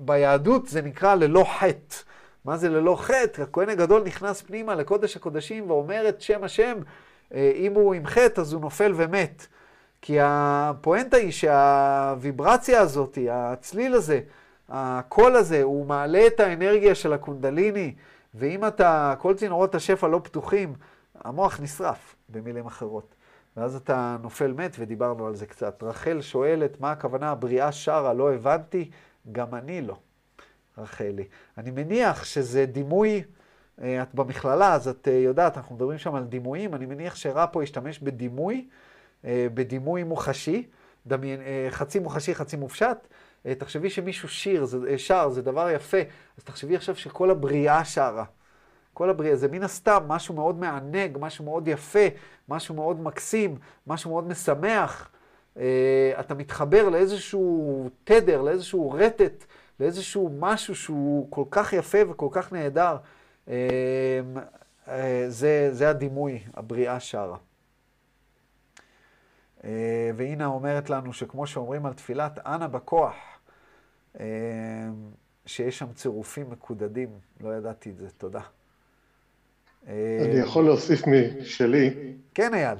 [0.00, 1.96] וביהדות אה, זה נקרא ללא חטא.
[2.44, 3.42] מה זה ללא חטא?
[3.42, 6.78] הכהן הגדול נכנס פנימה לקודש הקודשים ואומר את שם השם,
[7.34, 9.46] אה, אם הוא עם חטא אז הוא נופל ומת.
[10.02, 14.20] כי הפואנטה היא שהוויברציה הזאת, הצליל הזה,
[14.68, 17.94] הקול הזה, הוא מעלה את האנרגיה של הקונדליני,
[18.36, 20.74] ואם אתה, כל צינורות השפע לא פתוחים,
[21.24, 23.14] המוח נשרף, במילים אחרות.
[23.56, 25.82] ואז אתה נופל מת, ודיברנו על זה קצת.
[25.82, 28.14] רחל שואלת, מה הכוונה הבריאה שרה?
[28.14, 28.90] לא הבנתי,
[29.32, 29.96] גם אני לא.
[30.78, 31.24] רחלי.
[31.58, 33.22] אני מניח שזה דימוי,
[33.82, 37.46] אה, את במכללה, אז את אה, יודעת, אנחנו מדברים שם על דימויים, אני מניח שרע
[37.52, 38.68] פה ישתמש בדימוי,
[39.24, 40.66] אה, בדימוי מוחשי,
[41.06, 43.08] דמיין, חצי מוחשי, חצי מופשט.
[43.58, 45.98] תחשבי שמישהו שיר, זה, שר, זה דבר יפה,
[46.38, 48.24] אז תחשבי עכשיו שכל הבריאה שרה.
[48.94, 52.06] כל הבריאה, זה מן הסתם משהו מאוד מענג, משהו מאוד יפה,
[52.48, 55.10] משהו מאוד מקסים, משהו מאוד משמח.
[56.20, 59.44] אתה מתחבר לאיזשהו תדר, לאיזשהו רטט
[59.80, 62.96] לאיזשהו משהו שהוא כל כך יפה וכל כך נהדר.
[64.88, 67.36] אה, זה, זה הדימוי, הבריאה שרה.
[69.64, 73.14] אה, והנה אומרת לנו שכמו שאומרים על תפילת אנא בכוח,
[75.46, 77.08] שיש שם צירופים מקודדים,
[77.40, 78.40] לא ידעתי את זה, תודה.
[79.88, 82.14] אה, אני יכול להוסיף משלי.
[82.34, 82.78] כן, אייל.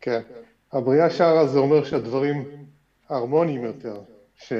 [0.00, 0.20] כן.
[0.72, 2.44] הבריאה שרה זה אומר שהדברים
[3.08, 4.00] הרמוניים יותר,
[4.36, 4.52] ש...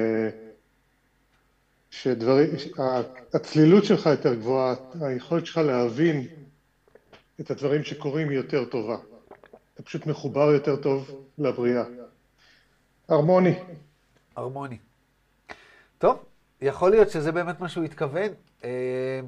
[1.89, 6.27] שהצלילות שלך יותר גבוהה, היכולת שלך להבין
[7.39, 8.97] את הדברים שקורים היא יותר טובה.
[9.73, 11.83] אתה פשוט מחובר יותר טוב לבריאה.
[13.09, 13.53] הרמוני.
[14.35, 14.77] הרמוני.
[16.01, 16.23] טוב,
[16.61, 18.29] יכול להיות שזה באמת מה שהוא התכוון.
[18.63, 19.19] אה,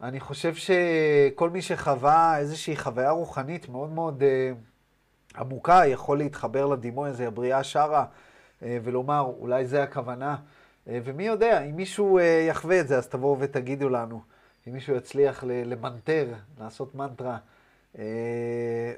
[0.00, 7.10] אני חושב שכל מי שחווה איזושהי חוויה רוחנית מאוד מאוד uh, עמוקה, יכול להתחבר לדימוי
[7.10, 10.36] הזה, הבריאה שרה, uh, ולומר, אולי זה הכוונה.
[10.36, 14.22] Uh, ומי יודע, אם מישהו יחווה את זה, אז תבואו ותגידו לנו.
[14.68, 17.38] אם מישהו יצליח למנטר, לעשות מנטרה,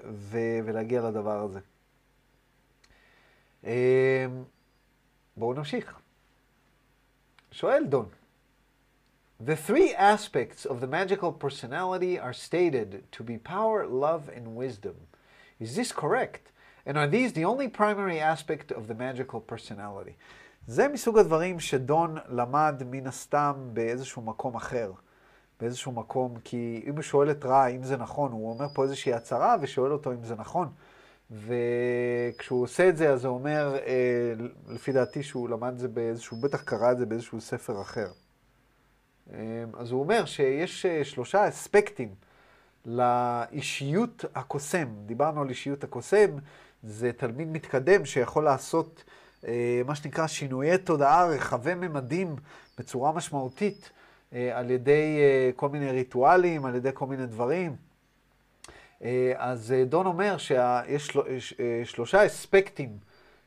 [0.05, 1.61] ו- ולהגיע לדבר הזה.
[3.63, 3.67] Uh,
[5.37, 6.04] בואו נמשיך.
[7.55, 8.09] שואל דון.
[9.41, 14.97] The three aspects of the magical personality are stated to be power, love, and wisdom.
[15.61, 16.51] Is this correct?
[16.85, 20.15] And are these the only primary aspect of the magical personality?
[20.67, 24.93] זה מסוג הדברים שדון למד מן הסתם באיזשהו מקום אחר.
[25.61, 29.13] באיזשהו מקום, כי אם הוא שואל את רע אם זה נכון, הוא אומר פה איזושהי
[29.13, 30.69] הצהרה ושואל אותו אם זה נכון.
[31.31, 34.35] וכשהוא עושה את זה, אז הוא אומר, אה,
[34.69, 38.09] לפי דעתי שהוא למד את זה באיזשהו, בטח קרא את זה באיזשהו ספר אחר.
[39.33, 39.37] אמ,
[39.79, 42.09] אז הוא אומר שיש אה, שלושה אספקטים
[42.87, 44.89] לאישיות הקוסם.
[45.07, 46.31] דיברנו על אישיות הקוסם,
[46.83, 49.05] זה תלמיד מתקדם שיכול לעשות
[49.47, 52.37] אה, מה שנקרא שינויי תודעה רחבי ממדים
[52.79, 53.91] בצורה משמעותית
[54.33, 55.19] אה, על ידי
[55.57, 57.77] כל מיני ריטואלים, על ידי כל מיני דברים.
[59.37, 61.17] אז דון אומר שיש
[61.85, 62.99] שלושה אספקטים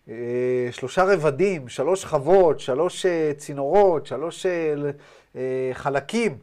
[0.10, 6.38] אה, שלושה רבדים, שלוש חוות, שלוש אה, צינורות, שלוש אה, חלקים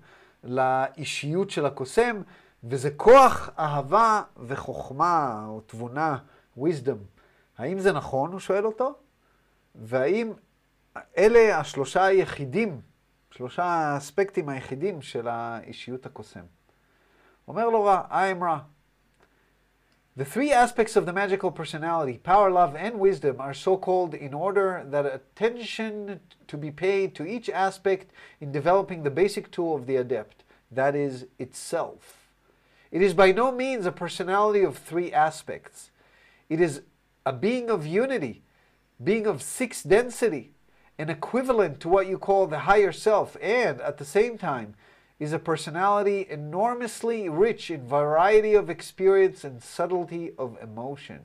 [0.45, 2.23] לאישיות של הקוסם,
[2.65, 6.17] וזה כוח אהבה וחוכמה או תבונה,
[6.59, 7.21] wisdom.
[7.59, 8.33] האם זה נכון?
[8.33, 8.95] הוא שואל אותו.
[9.75, 10.33] והאם
[11.19, 12.81] אלה השלושה היחידים,
[13.31, 16.45] שלושה האספקטים היחידים של האישיות הקוסם?
[17.49, 18.59] אומר לו רע, I am רע.
[20.17, 24.33] The three aspects of the magical personality, power, love, and wisdom, are so called in
[24.33, 29.87] order that attention to be paid to each aspect in developing the basic tool of
[29.87, 32.29] the adept, that is, itself.
[32.93, 35.91] It is by no means a personality of three aspects.
[36.49, 36.83] It is
[37.27, 38.45] a being of unity,
[39.03, 40.53] being of six density,
[40.97, 44.77] an equivalent to what you call the higher self, and at the same time,
[45.20, 51.20] is a personality enormously rich in variety of experience and subtlety of emotion.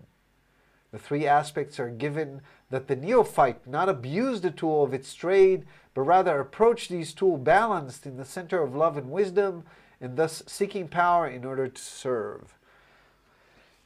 [0.91, 5.65] The three aspects are given that the neophyte not abuse the tool of its trade,
[5.95, 9.65] but rather approach these tools balanced in the center of love and wisdom,
[10.01, 12.55] and thus seeking power in order to serve.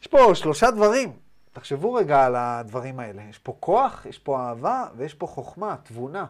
[0.01, 1.13] יש פה שלושה דברים.
[1.53, 3.23] תחשבו רגע על הדברים האלה.
[3.31, 6.27] יש פה כוח, יש פה אהבה, ויש פה חוכמה, תבונה.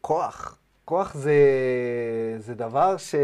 [0.00, 0.58] כוח.
[0.89, 1.33] כוח זה,
[2.39, 3.15] זה דבר ש,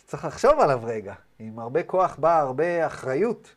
[0.00, 1.14] שצריך לחשוב עליו רגע.
[1.38, 3.54] עם הרבה כוח באה הרבה אחריות.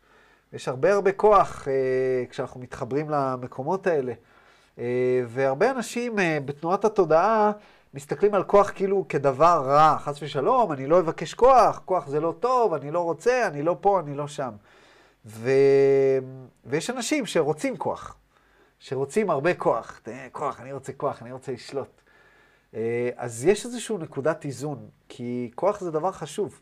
[0.53, 4.13] יש הרבה הרבה כוח אה, כשאנחנו מתחברים למקומות האלה.
[4.79, 7.51] אה, והרבה אנשים אה, בתנועת התודעה
[7.93, 12.33] מסתכלים על כוח כאילו כדבר רע, חס ושלום, אני לא אבקש כוח, כוח זה לא
[12.39, 14.51] טוב, אני לא רוצה, אני לא פה, אני לא שם.
[15.25, 15.51] ו...
[16.65, 18.15] ויש אנשים שרוצים כוח,
[18.79, 20.01] שרוצים הרבה כוח.
[20.31, 21.99] כוח, אני רוצה כוח, אני רוצה לשלוט.
[22.73, 26.61] אה, אז יש איזושהי נקודת איזון, כי כוח זה דבר חשוב.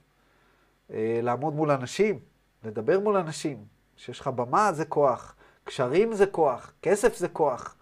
[0.93, 2.19] אה, לעמוד מול אנשים,
[2.63, 3.65] לדבר מול אנשים,
[3.95, 7.75] שיש לך במה זה כוח, קשרים זה כוח, כסף זה כוח.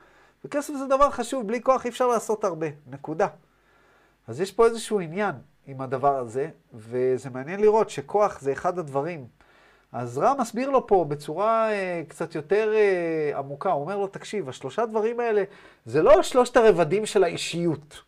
[0.46, 3.28] וכסף זה דבר חשוב, בלי כוח אי אפשר לעשות הרבה, נקודה.
[4.28, 5.36] אז יש פה איזשהו עניין
[5.68, 9.28] עם הדבר הזה, וזה מעניין לראות שכוח זה אחד הדברים.
[9.92, 14.50] אז רע מסביר לו פה בצורה אה, קצת יותר אה, עמוקה, הוא אומר לו, תקשיב,
[14.50, 15.44] השלושה דברים האלה
[15.86, 18.02] זה לא שלושת הרבדים של האישיות.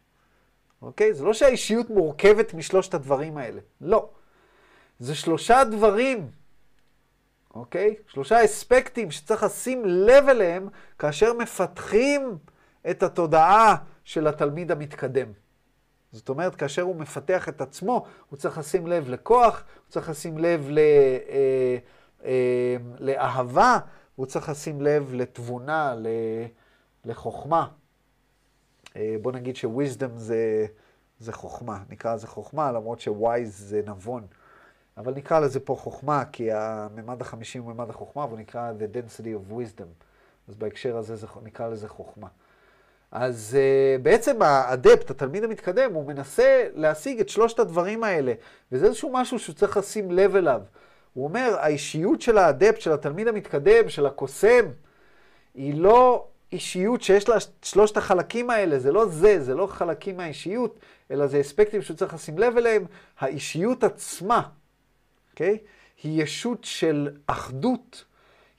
[0.81, 1.13] אוקיי?
[1.13, 3.61] זה לא שהאישיות מורכבת משלושת הדברים האלה.
[3.81, 4.09] לא.
[4.99, 6.31] זה שלושה דברים,
[7.55, 7.95] אוקיי?
[8.07, 12.37] שלושה אספקטים שצריך לשים לב אליהם כאשר מפתחים
[12.89, 15.31] את התודעה של התלמיד המתקדם.
[16.11, 20.37] זאת אומרת, כאשר הוא מפתח את עצמו, הוא צריך לשים לב לכוח, הוא צריך לשים
[20.37, 21.77] לב ל, אה,
[22.25, 23.77] אה, לאהבה,
[24.15, 25.95] הוא צריך לשים לב לתבונה,
[27.05, 27.67] לחוכמה.
[28.97, 30.65] אה, בוא נגיד ש-wisdom זה,
[31.19, 34.27] זה חוכמה, נקרא לזה חוכמה, למרות ש-wise זה נבון.
[34.97, 39.23] אבל נקרא לזה פה חוכמה, כי הממד החמישי הוא ממד החוכמה, והוא נקרא the density
[39.23, 40.03] of wisdom.
[40.47, 42.27] אז בהקשר הזה זה, נקרא לזה חוכמה.
[43.11, 48.33] אז uh, בעצם האדפט, התלמיד המתקדם, הוא מנסה להשיג את שלושת הדברים האלה,
[48.71, 50.61] וזה איזשהו משהו שהוא צריך לשים לב אליו.
[51.13, 54.65] הוא אומר, האישיות של האדפט, של התלמיד המתקדם, של הקוסם,
[55.55, 60.79] היא לא אישיות שיש לה שלושת החלקים האלה, זה לא זה, זה לא חלקים מהאישיות,
[61.11, 62.85] אלא זה אספקטים שהוא צריך לשים לב אליהם.
[63.19, 64.41] האישיות עצמה,
[65.31, 65.57] אוקיי?
[65.61, 65.67] Okay?
[66.03, 68.05] היא ישות של אחדות,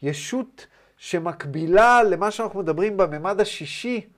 [0.03, 0.67] ישות
[0.97, 4.09] שמקבילה למה שאנחנו מדברים בממד השישי,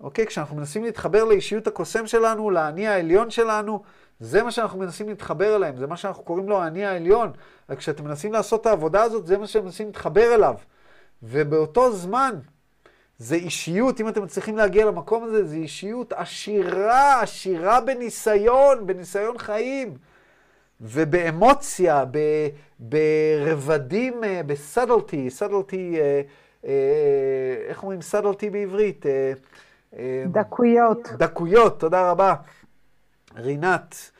[0.00, 0.26] אוקיי?
[0.26, 3.82] כשאנחנו מנסים להתחבר לאישיות הקוסם שלנו, לאני העליון שלנו,
[4.20, 7.32] זה מה שאנחנו מנסים להתחבר אליהם, זה מה שאנחנו קוראים לו האני העליון.
[7.70, 10.54] רק כשאתם מנסים לעשות את העבודה הזאת, זה מה שאתם מנסים להתחבר אליו.
[11.22, 12.34] ובאותו זמן,
[13.18, 19.96] זה אישיות, אם אתם מצליחים להגיע למקום הזה, זה אישיות עשירה, עשירה בניסיון, בניסיון חיים,
[20.80, 22.18] ובאמוציה, ב,
[22.78, 26.22] ברבדים, אה, בסאדלטי, סאדלטי, אה,
[26.64, 26.70] אה,
[27.68, 29.06] איך אומרים סאדלטי בעברית?
[30.26, 31.08] דקויות.
[31.18, 32.34] דקויות, תודה רבה.
[33.36, 34.10] רינת,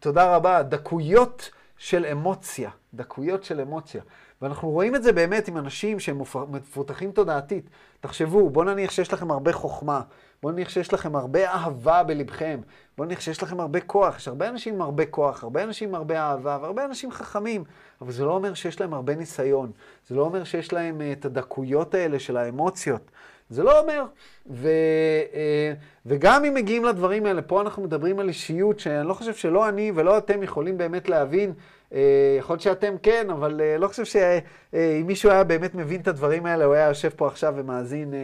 [0.00, 0.62] תודה רבה.
[0.62, 4.02] דקויות של אמוציה, דקויות של אמוציה.
[4.42, 7.70] ואנחנו רואים את זה באמת עם אנשים שהם מפותחים תודעתית.
[8.00, 10.00] תחשבו, בואו נניח שיש לכם הרבה חוכמה,
[10.42, 12.60] בואו נניח שיש לכם הרבה אהבה בלבכם,
[12.96, 14.16] בואו נניח שיש לכם הרבה כוח.
[14.16, 17.64] יש הרבה אנשים עם הרבה כוח, הרבה אנשים עם הרבה אהבה, והרבה אנשים חכמים,
[18.00, 19.70] אבל זה לא אומר שיש להם הרבה ניסיון.
[20.08, 23.10] זה לא אומר שיש להם uh, את הדקויות האלה של האמוציות.
[23.48, 24.04] זה לא אומר.
[24.46, 24.68] ו,
[25.32, 25.36] uh,
[26.06, 29.92] וגם אם מגיעים לדברים האלה, פה אנחנו מדברים על אישיות שאני לא חושב שלא אני
[29.94, 31.56] ולא אתם יכולים באמת להבין אה,
[32.38, 36.46] יכול להיות שאתם כן, אבל אה, לא חושב שאם מישהו היה באמת מבין את הדברים
[36.46, 38.14] האלה, הוא היה יושב פה עכשיו ומאזין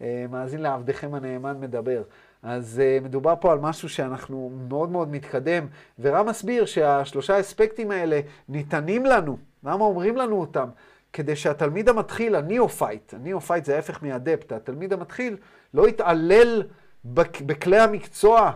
[0.00, 2.02] אה, מאזין לעבדכם הנאמן מדבר.
[2.42, 5.66] אז מדובר פה על משהו שאנחנו מאוד מאוד מתקדם,
[5.98, 9.38] ורם מסביר שהשלושה אספקטים האלה ניתנים לנו.
[9.64, 10.68] למה אומרים לנו אותם?
[11.12, 15.36] כדי שהתלמיד המתחיל, הניאופייט, הניאופייט זה ההפך מאדפט, התלמיד המתחיל
[15.74, 16.62] לא יתעלל
[17.04, 18.50] בכלי המקצוע,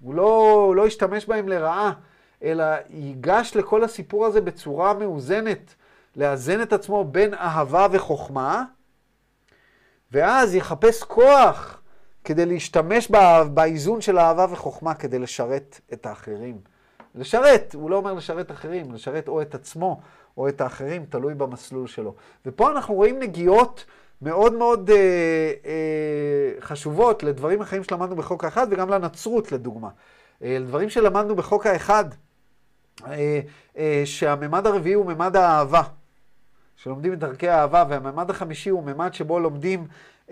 [0.00, 1.92] הוא לא, הוא לא ישתמש בהם לרעה,
[2.42, 5.74] אלא ייגש לכל הסיפור הזה בצורה מאוזנת,
[6.16, 8.64] לאזן את עצמו בין אהבה וחוכמה,
[10.12, 11.82] ואז יחפש כוח
[12.24, 13.10] כדי להשתמש
[13.54, 16.60] באיזון של אהבה וחוכמה כדי לשרת את האחרים.
[17.14, 20.00] לשרת, הוא לא אומר לשרת אחרים, לשרת או את עצמו
[20.36, 22.14] או את האחרים, תלוי במסלול שלו.
[22.46, 23.84] ופה אנחנו רואים נגיעות
[24.22, 24.96] מאוד מאוד אה,
[25.66, 29.88] אה, חשובות לדברים אחרים שלמדנו בחוק האחד וגם לנצרות לדוגמה.
[30.42, 32.04] אה, לדברים שלמדנו בחוק האחד,
[34.04, 35.82] שהממד הרביעי הוא ממד האהבה,
[36.76, 39.86] שלומדים את דרכי האהבה, והממד החמישי הוא ממד שבו לומדים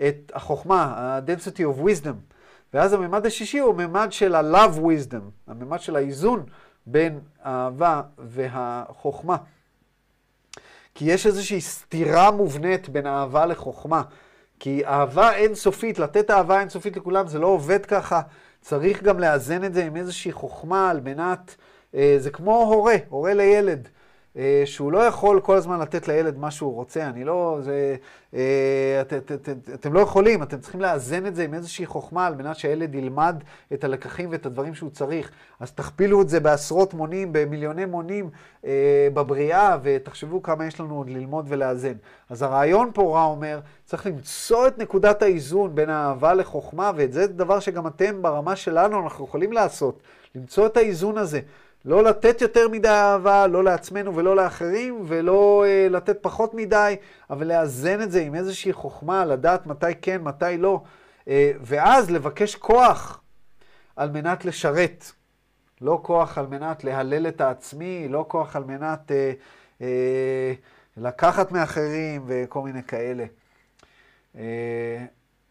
[0.07, 2.33] את החוכמה, ה-density of wisdom,
[2.73, 6.43] ואז הממד השישי הוא ממד של ה-love wisdom, הממד של האיזון
[6.85, 9.37] בין האהבה והחוכמה.
[10.95, 14.01] כי יש איזושהי סתירה מובנית בין אהבה לחוכמה.
[14.59, 18.21] כי אהבה אינסופית, לתת אהבה אינסופית לכולם, זה לא עובד ככה.
[18.61, 21.63] צריך גם לאזן את זה עם איזושהי חוכמה על מנת אה,
[21.93, 23.87] זה כמו הורה, הורה לילד,
[24.37, 27.09] אה, שהוא לא יכול כל הזמן לתת לילד מה שהוא רוצה.
[27.09, 27.95] אני לא, זה,
[28.33, 31.85] אה, את, את, את, את, אתם לא יכולים, אתם צריכים לאזן את זה עם איזושהי
[31.85, 35.31] חוכמה על מנת שהילד ילמד את הלקחים ואת הדברים שהוא צריך.
[35.59, 38.29] אז תכפילו את זה בעשרות מונים, במיליוני מונים
[38.65, 41.93] אה, בבריאה, ותחשבו כמה יש לנו עוד ללמוד ולאזן.
[42.29, 47.27] אז הרעיון פה, רע אומר, צריך למצוא את נקודת האיזון בין האהבה לחוכמה, ואת זה
[47.27, 49.99] דבר שגם אתם ברמה שלנו אנחנו יכולים לעשות,
[50.35, 51.39] למצוא את האיזון הזה.
[51.87, 56.95] לא לתת יותר מדי אהבה, לא לעצמנו ולא לאחרים, ולא uh, לתת פחות מדי,
[57.29, 60.83] אבל לאזן את זה עם איזושהי חוכמה, לדעת מתי כן, מתי לא,
[61.19, 61.27] uh,
[61.61, 63.21] ואז לבקש כוח
[63.95, 65.05] על מנת לשרת.
[65.81, 69.83] לא כוח על מנת להלל את העצמי, לא כוח על מנת uh, uh,
[70.97, 73.25] לקחת מאחרים וכל מיני כאלה.
[74.35, 74.39] Uh,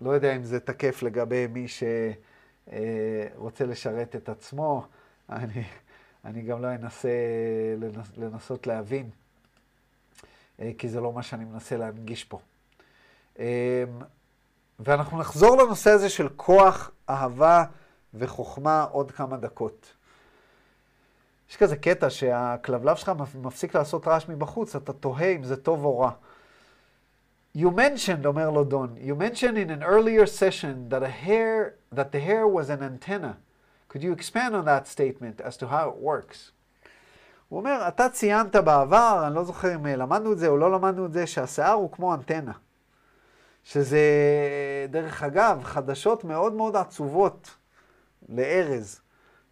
[0.00, 4.86] לא יודע אם זה תקף לגבי מי שרוצה uh, לשרת את עצמו.
[5.30, 5.62] אני...
[6.26, 7.08] אני גם לא אנסה
[7.78, 9.10] לנס, לנסות להבין,
[10.60, 12.40] אה, כי זה לא מה שאני מנסה להנגיש פה.
[13.38, 13.44] אמ,
[14.78, 17.64] ואנחנו נחזור לנושא הזה של כוח, אהבה
[18.14, 19.92] וחוכמה עוד כמה דקות.
[21.50, 25.98] יש כזה קטע שהכלבלב שלך מפסיק לעשות רעש מבחוץ, אתה תוהה אם זה טוב או
[25.98, 26.10] רע.
[27.56, 32.12] You mentioned, אומר לו דון, you mentioned in an earlier session that, a hair, that
[32.12, 33.45] the hair was an antenna.
[33.96, 36.52] Could you expand on that statement as to how it works?
[37.48, 41.06] הוא אומר, אתה ציינת בעבר, אני לא זוכר אם למדנו את זה או לא למדנו
[41.06, 42.52] את זה, שהשיער הוא כמו אנטנה.
[43.64, 43.98] שזה,
[44.90, 47.54] דרך אגב, חדשות מאוד מאוד עצובות
[48.28, 49.00] לארז,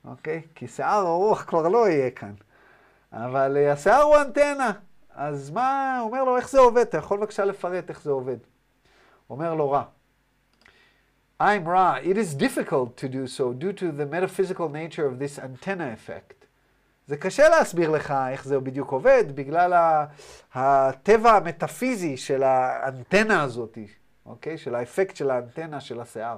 [0.04, 0.42] אוקיי?
[0.54, 2.32] כי שיער ארוך כבר לא יהיה כאן.
[3.12, 4.72] אבל uh, השיער הוא אנטנה.
[5.14, 6.82] אז מה, הוא אומר לו, איך זה עובד?
[6.82, 8.38] אתה יכול בבקשה לפרט איך זה עובד.
[9.26, 9.84] הוא אומר לו, רע.
[11.39, 15.39] I'm Ra, it is difficult to do so due to the metaphysical nature of this
[15.39, 16.45] antenna effect.
[17.07, 19.97] זה קשה להסביר לך איך זה בדיוק עובד, בגלל
[20.53, 23.77] הטבע המטאפיזי של האנטנה הזאת,
[24.25, 24.57] אוקיי?
[24.57, 26.37] של האפקט של האנטנה של השיער.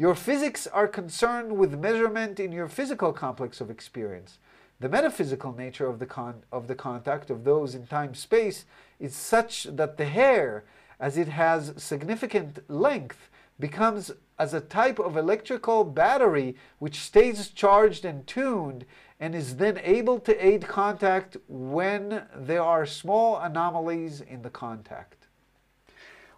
[0.00, 4.38] Your physics are concerned with measurement in your physical complex of experience.
[4.80, 8.64] The metaphysical nature of the, con- of the contact of those in time-space
[9.00, 10.64] is such that the hair,
[11.00, 13.28] as it has significant length,
[13.58, 18.85] becomes as a type of electrical battery which stays charged and tuned
[19.19, 25.27] and is then able to aid contact when there are small anomalies in the contact.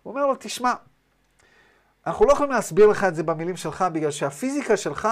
[0.04, 0.74] הוא אומר לו, תשמע,
[2.08, 5.08] אנחנו לא יכולים להסביר לך את זה במילים שלך, בגלל שהפיזיקה שלך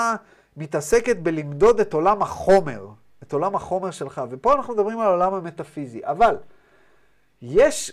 [0.57, 2.87] מתעסקת בלמדוד את עולם החומר,
[3.23, 6.05] את עולם החומר שלך, ופה אנחנו מדברים על העולם המטאפיזי.
[6.05, 6.37] אבל
[7.41, 7.91] יש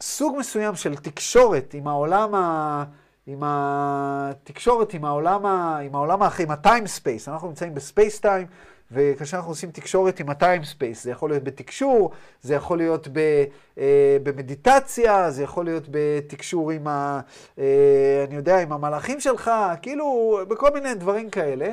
[0.00, 2.84] סוג מסוים של תקשורת עם העולם ה...
[3.26, 5.78] עם התקשורת, עם העולם, ה...
[5.78, 7.28] עם העולם האחר, עם ה time space.
[7.28, 8.46] אנחנו נמצאים ב space time,
[8.92, 12.10] וכאשר אנחנו עושים תקשורת עם ה time space, זה יכול להיות בתקשור,
[12.42, 13.18] זה יכול להיות ב,
[13.78, 17.20] אה, במדיטציה, זה יכול להיות בתקשור עם ה...
[17.58, 19.50] אה, אני יודע, עם המלאכים שלך,
[19.82, 21.72] כאילו, בכל מיני דברים כאלה.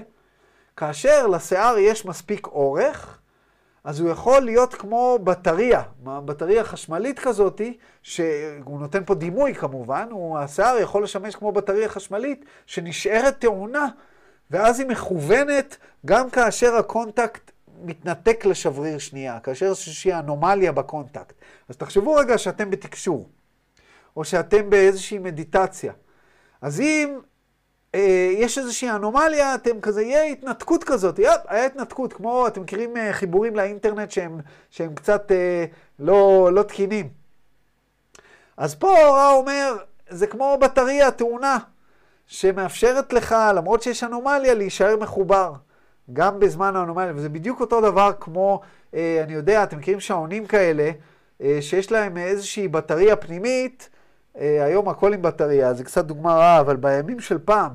[0.77, 3.18] כאשר לשיער יש מספיק אורך,
[3.83, 10.37] אז הוא יכול להיות כמו בטריה, בטריה חשמלית כזאתי, שהוא נותן פה דימוי כמובן, הוא,
[10.37, 13.87] השיער יכול לשמש כמו בטריה חשמלית שנשארת טעונה,
[14.51, 17.51] ואז היא מכוונת גם כאשר ה contact
[17.83, 21.33] מתנתק לשבריר שנייה, כאשר יש איזושהי אנומליה ב contact.
[21.69, 23.29] אז תחשבו רגע שאתם בתקשור,
[24.15, 25.93] או שאתם באיזושהי מדיטציה.
[26.61, 27.19] אז אם
[28.37, 33.13] יש איזושהי אנומליה, אתם כזה, יהיה התנתקות כזאת, יפ, היה התנתקות, כמו, אתם מכירים אה,
[33.13, 35.65] חיבורים לאינטרנט שהם, שהם קצת אה,
[35.99, 37.09] לא, לא תקינים.
[38.57, 39.77] אז פה רע אומר,
[40.09, 41.57] זה כמו בטריה, תאונה,
[42.27, 45.53] שמאפשרת לך, למרות שיש אנומליה, להישאר מחובר,
[46.13, 48.61] גם בזמן האנומליה, וזה בדיוק אותו דבר כמו,
[48.93, 50.91] אה, אני יודע, אתם מכירים שעונים כאלה,
[51.41, 53.98] אה, שיש להם איזושהי בטריה פנימית, אה,
[54.35, 57.71] היום הכל עם בטריה, זה קצת דוגמה רעה, אבל בימים של פעם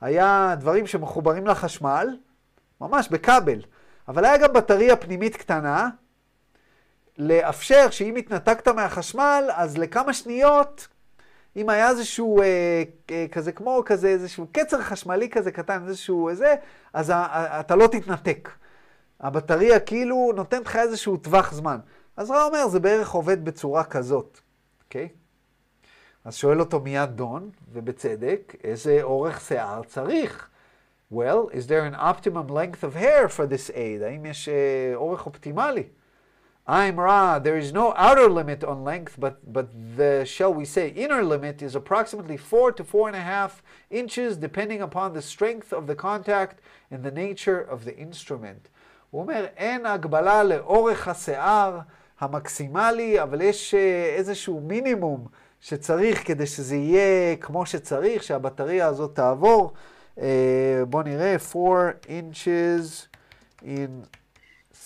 [0.00, 2.08] היה דברים שמחוברים לחשמל,
[2.80, 3.60] ממש בכבל,
[4.08, 5.88] אבל היה גם בטריה פנימית קטנה,
[7.18, 10.88] לאפשר שאם התנתקת מהחשמל, אז לכמה שניות,
[11.56, 16.54] אם היה איזשהו אה, אה, כזה כמו כזה איזשהו קצר חשמלי כזה קטן, איזשהו איזה,
[16.92, 18.50] אז ה, ה, אתה לא תתנתק.
[19.20, 21.78] הבטריה כאילו נותנת לך איזשהו טווח זמן.
[22.16, 24.40] אז רע אומר, זה בערך עובד בצורה כזאת,
[24.84, 25.08] אוקיי?
[25.12, 25.23] Okay?
[26.24, 30.48] אז שואל אותו מיד דון, ובצדק, איזה אורך שיער צריך?
[31.12, 34.02] Well, is there an optimum length of hair for this aid?
[34.04, 35.82] האם יש uh, אורך אופטימלי?
[36.66, 39.68] I'm Ra, there is no outer limit on length, but, but
[39.98, 44.38] the, shall we say, inner limit is approximately four to four and a half inches,
[44.38, 48.70] depending upon the strength of the contact and the nature of the instrument.
[49.10, 51.80] הוא אומר, אין הגבלה לאורך השיער
[52.20, 55.26] המקסימלי, אבל יש uh, איזשהו מינימום
[55.64, 59.72] שצריך כדי שזה יהיה כמו שצריך, שהבטריה הזאת תעבור.
[60.16, 60.20] Uh,
[60.88, 63.06] בואו נראה, 4 inches
[63.62, 63.66] in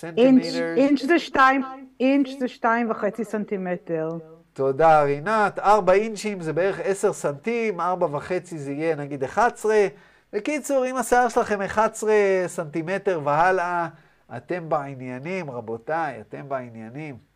[0.01, 0.77] centimeters.
[0.77, 1.63] אינץ' זה שתיים,
[2.01, 4.09] אינץ' זה שתיים וחצי סנטימטר.
[4.53, 9.87] תודה רינת, 4 אינצ'ים זה בערך 10 סנטים, 4 וחצי זה יהיה נגיד 11.
[10.33, 12.13] בקיצור, אם השיער שלכם 11
[12.47, 13.89] סנטימטר והלאה,
[14.37, 17.28] אתם בעניינים, רבותיי, אתם בעניינים.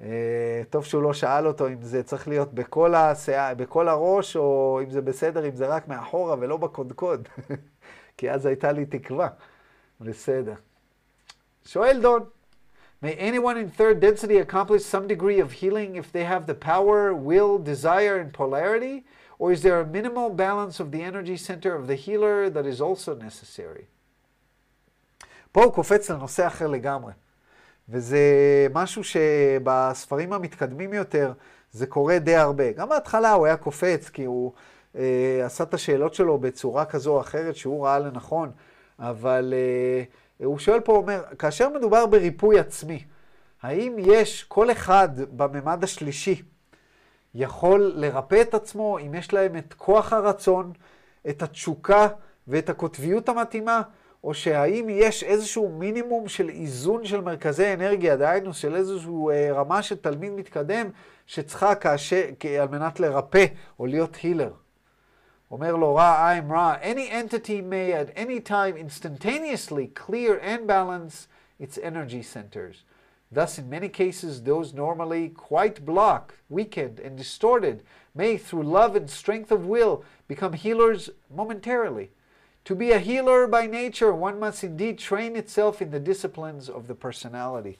[0.00, 4.80] אה, טוב שהוא לא שאל אותו אם זה צריך להיות בכל, השיער, בכל הראש, או
[4.84, 7.28] אם זה בסדר, אם זה רק מאחורה ולא בקודקוד.
[8.16, 9.28] כי אז הייתה לי תקווה.
[10.00, 10.54] בסדר.
[11.64, 12.24] שואל דון,
[13.02, 17.12] May anyone in third density accomplish some degree of healing if they have the power,
[17.12, 19.04] will, desire, and polarity?
[19.40, 22.80] Or is there a minimal balance of the energy center of the healer that is
[22.80, 23.86] also necessary?
[25.52, 27.12] פה הוא קופץ לנושא אחר לגמרי.
[27.92, 28.18] וזה
[28.74, 31.32] משהו שבספרים המתקדמים יותר
[31.72, 32.72] זה קורה די הרבה.
[32.72, 34.52] גם בהתחלה הוא היה קופץ, כי הוא
[34.96, 38.50] אה, עשה את השאלות שלו בצורה כזו או אחרת שהוא ראה לנכון,
[38.98, 43.04] אבל אה, הוא שואל פה, אומר, כאשר מדובר בריפוי עצמי,
[43.62, 46.42] האם יש, כל אחד בממד השלישי
[47.34, 50.72] יכול לרפא את עצמו אם יש להם את כוח הרצון,
[51.28, 52.08] את התשוקה
[52.48, 53.82] ואת הקוטביות המתאימה?
[54.24, 59.82] או שהאם יש איזשהו מינימום של איזון של מרכזי אנרגיה, דהיינו של איזושהי אה, רמה
[59.82, 60.90] של תלמיד מתקדם,
[61.26, 62.22] שצריכה כאשר,
[62.60, 63.46] על מנת לרפא
[63.78, 64.52] או להיות הילר.
[65.50, 71.28] אומר לו רע, I'm רע, any entity may at any time instantaneously clear and balance
[71.60, 72.84] its energy centers.
[73.30, 77.82] Thus, in many cases, those normally quite blocked, weakened, and distorted
[78.14, 82.10] may, through love and strength of will, become healers momentarily.
[82.64, 86.86] To be a healer by nature, one must indeed train itself in the disciplines of
[86.86, 87.76] the personality.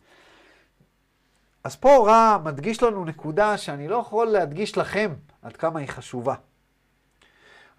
[1.65, 6.35] אז פה רע מדגיש לנו נקודה שאני לא יכול להדגיש לכם עד כמה היא חשובה.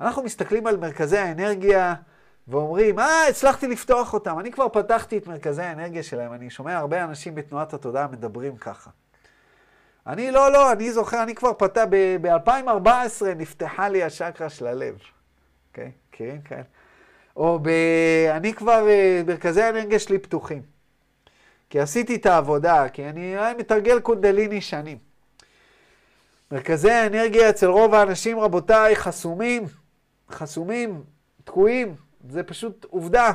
[0.02, 1.96] אנחנו מסתכלים על מרכזי האנרגיה
[2.48, 7.04] ואומרים, אה, הצלחתי לפתוח אותם, אני כבר פתחתי את מרכזי האנרגיה שלהם, אני שומע הרבה
[7.04, 8.90] אנשים בתנועת התודעה מדברים ככה.
[10.08, 11.84] אני לא, לא, אני זוכר, אני כבר פתח,
[12.22, 14.98] ב-2014 נפתחה לי השקרה של הלב.
[15.70, 15.86] אוקיי?
[15.86, 15.90] Okay?
[16.14, 16.64] מכירים כאלה?
[17.36, 17.70] או ב...
[18.32, 20.62] אני כבר, אה, מרכזי האנרגיה שלי פתוחים.
[21.70, 24.98] כי עשיתי את העבודה, כי אני מתרגל קונדליני שנים.
[26.52, 29.64] מרכזי האנרגיה אצל רוב האנשים, רבותיי, חסומים,
[30.32, 31.04] חסומים,
[31.44, 31.96] תקועים,
[32.30, 33.32] זה פשוט עובדה.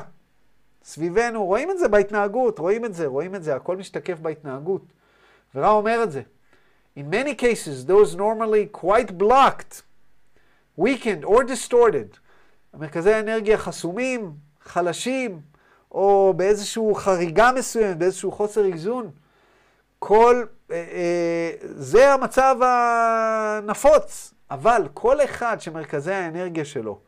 [0.83, 4.81] סביבנו, רואים את זה בהתנהגות, רואים את זה, רואים את זה, הכל משתקף בהתנהגות.
[5.55, 6.21] ורע אומר את זה.
[6.97, 9.81] In many cases, those normally quite blocked,
[10.77, 12.17] weakened or distorted,
[12.73, 15.41] המרכזי האנרגיה חסומים, חלשים,
[15.91, 19.11] או באיזושהי חריגה מסוימת, באיזשהו חוסר איזון,
[19.99, 24.33] כל, אה, אה, זה המצב הנפוץ.
[24.51, 26.99] אבל כל אחד שמרכזי האנרגיה שלו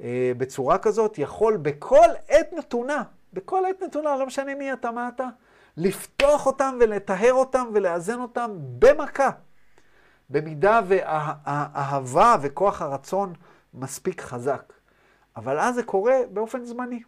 [0.00, 5.08] אה, בצורה כזאת יכול בכל עת נתונה, בכל עת נתונה, לא משנה מי אתה, מה
[5.14, 5.28] אתה,
[5.76, 9.30] לפתוח אותם ולטהר אותם ולאזן אותם במכה.
[10.30, 13.32] במידה והאהבה וכוח הרצון
[13.74, 14.72] מספיק חזק.
[15.36, 17.02] אבל אז זה קורה באופן זמני.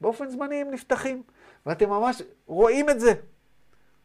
[0.00, 1.22] באופן זמני הם נפתחים,
[1.66, 3.12] ואתם ממש רואים את זה.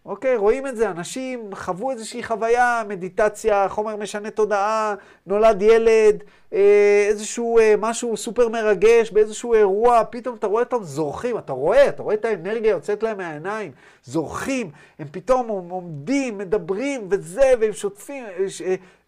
[0.05, 4.95] אוקיי, רואים את זה, אנשים חוו איזושהי חוויה, מדיטציה, חומר משנה תודעה,
[5.27, 11.37] נולד ילד, אה, איזשהו אה, משהו סופר מרגש, באיזשהו אירוע, פתאום אתה רואה אותם זורחים,
[11.37, 13.71] אתה רואה, אתה רואה את האנרגיה יוצאת להם מהעיניים,
[14.03, 18.23] זורחים, הם פתאום עומדים, מדברים וזה, והם שוטפים,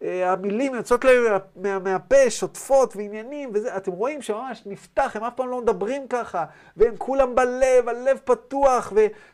[0.02, 1.22] אה, המילים יוצאות להם
[1.56, 6.44] מה, מהפה, שוטפות ועניינים וזה, אתם רואים שממש נפתח, הם אף פעם לא מדברים ככה,
[6.76, 8.92] והם כולם בלב, הלב פתוח,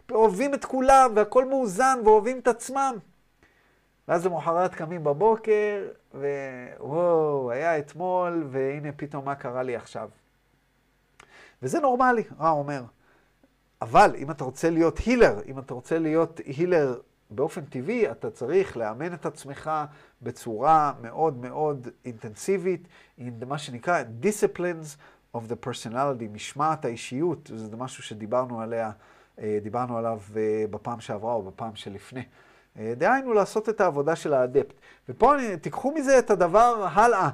[0.09, 2.95] ואוהבים את כולם, והכל מאוזן, ואוהבים את עצמם.
[4.09, 10.09] ואז למחרת קמים בבוקר, ווואו, היה אתמול, והנה פתאום מה קרה לי עכשיו.
[11.63, 12.83] וזה נורמלי, רע אומר.
[13.83, 17.01] אבל אם אתה רוצה להיות הילר, אם אתה רוצה להיות הילר
[17.31, 19.71] באופן טבעי, אתה צריך לאמן את עצמך
[20.23, 22.89] בצורה מאוד מאוד אינטנסיבית,
[23.19, 24.97] עם מה שנקרא disciplines
[25.37, 28.91] of the personality, משמעת האישיות, זה משהו שדיברנו עליה,
[29.63, 32.23] דיברנו עליו אה, בפעם שעברה או בפעם שלפני.
[32.79, 34.75] אה, דהיינו לעשות את העבודה של האדפט.
[35.09, 37.31] ופה אני, תיקחו מזה את הדבר הלאה,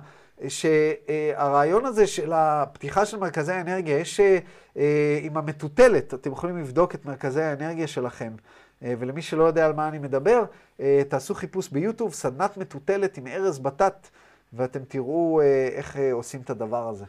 [0.48, 7.05] שהרעיון הזה של הפתיחה של מרכזי האנרגיה, יש אה, עם המטוטלת, אתם יכולים לבדוק את
[7.05, 8.32] מרכזי האנרגיה שלכם.
[8.82, 10.44] אה, ולמי שלא יודע על מה אני מדבר,
[11.09, 14.09] תעשו חיפוש ביוטיוב, סדנת מטוטלת עם ארז בטט,
[14.53, 15.40] ואתם תראו
[15.72, 17.05] איך עושים את הדבר הזה.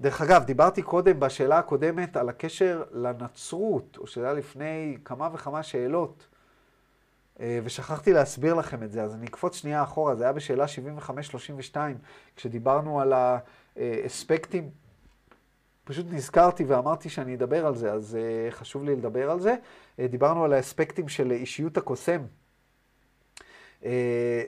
[0.00, 6.26] דרך אגב, דיברתי קודם בשאלה הקודמת על הקשר לנצרות, או שאלה לפני כמה וכמה שאלות,
[7.40, 10.64] ושכחתי להסביר לכם את זה, אז אני אקפוץ שנייה אחורה, זה היה בשאלה
[11.74, 11.76] 75-32,
[12.36, 13.12] כשדיברנו על
[13.76, 14.70] האספקטים,
[15.84, 18.18] פשוט נזכרתי ואמרתי שאני אדבר על זה, אז
[18.50, 19.54] חשוב לי לדבר על זה.
[20.00, 22.20] דיברנו על האספקטים של אישיות הקוסם.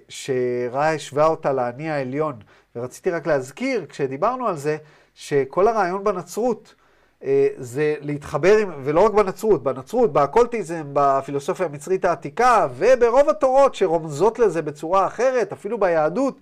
[0.09, 2.35] שראה השווה אותה לאני העליון.
[2.77, 4.77] ורציתי רק להזכיר, כשדיברנו על זה,
[5.15, 6.75] שכל הרעיון בנצרות
[7.25, 14.39] אה, זה להתחבר עם, ולא רק בנצרות, בנצרות, באקולטיזם, בפילוסופיה המצרית העתיקה, וברוב התורות שרומזות
[14.39, 16.41] לזה בצורה אחרת, אפילו ביהדות,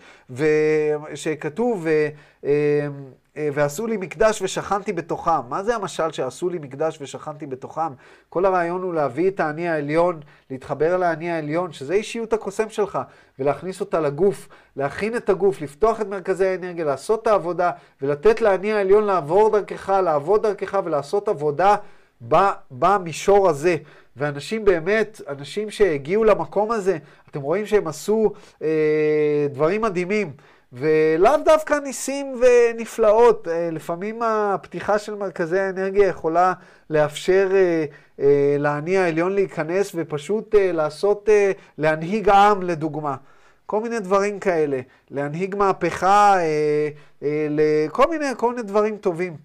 [1.14, 2.08] שכתוב, אה,
[2.44, 2.88] אה,
[3.36, 5.48] ועשו לי מקדש ושכנתי בתוכם.
[5.48, 7.92] מה זה המשל שעשו לי מקדש ושכנתי בתוכם?
[8.28, 10.20] כל הרעיון הוא להביא את האני העליון,
[10.50, 12.98] להתחבר לאני העליון, שזה אישיות הקוסם שלך,
[13.38, 17.70] ולהכניס אותה לגוף, להכין את הגוף, לפתוח את מרכזי האנרגיה, לעשות את העבודה,
[18.02, 21.76] ולתת לאני העליון לעבור דרכך, לעבוד דרכך ולעשות עבודה
[22.70, 23.76] במישור הזה.
[24.16, 26.98] ואנשים באמת, אנשים שהגיעו למקום הזה,
[27.30, 28.32] אתם רואים שהם עשו
[28.62, 30.32] אה, דברים מדהימים.
[30.76, 36.52] ולאו דווקא ניסים ונפלאות, אה, לפעמים הפתיחה של מרכזי האנרגיה יכולה
[36.90, 37.84] לאפשר אה,
[38.20, 41.28] אה, לאני העליון להיכנס ופשוט לעשות,
[41.78, 43.16] להנהיג עם לדוגמה.
[43.66, 46.36] כל מיני דברים כאלה, להנהיג מהפכה,
[47.50, 49.36] לכל מיני, כל מיני דברים טובים.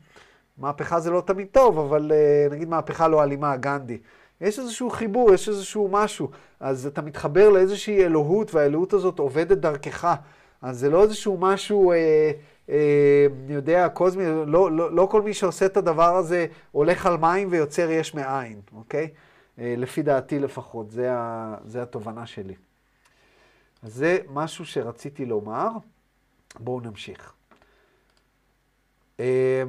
[0.57, 2.11] מהפכה זה לא תמיד טוב, אבל
[2.51, 3.97] נגיד מהפכה לא אלימה, גנדי.
[4.41, 6.29] יש איזשהו חיבור, יש איזשהו משהו.
[6.59, 10.15] אז אתה מתחבר לאיזושהי אלוהות, והאלוהות הזאת עובדת דרכך.
[10.61, 12.31] אז זה לא איזשהו משהו, אה,
[12.69, 17.17] אה, אני יודע, קוזמי, לא, לא, לא כל מי שעושה את הדבר הזה הולך על
[17.17, 19.09] מים ויוצר יש מאין, אוקיי?
[19.59, 22.55] אה, לפי דעתי לפחות, זה, ה, זה התובנה שלי.
[23.83, 25.69] אז זה משהו שרציתי לומר.
[26.59, 27.33] בואו נמשיך.
[29.19, 29.63] אה,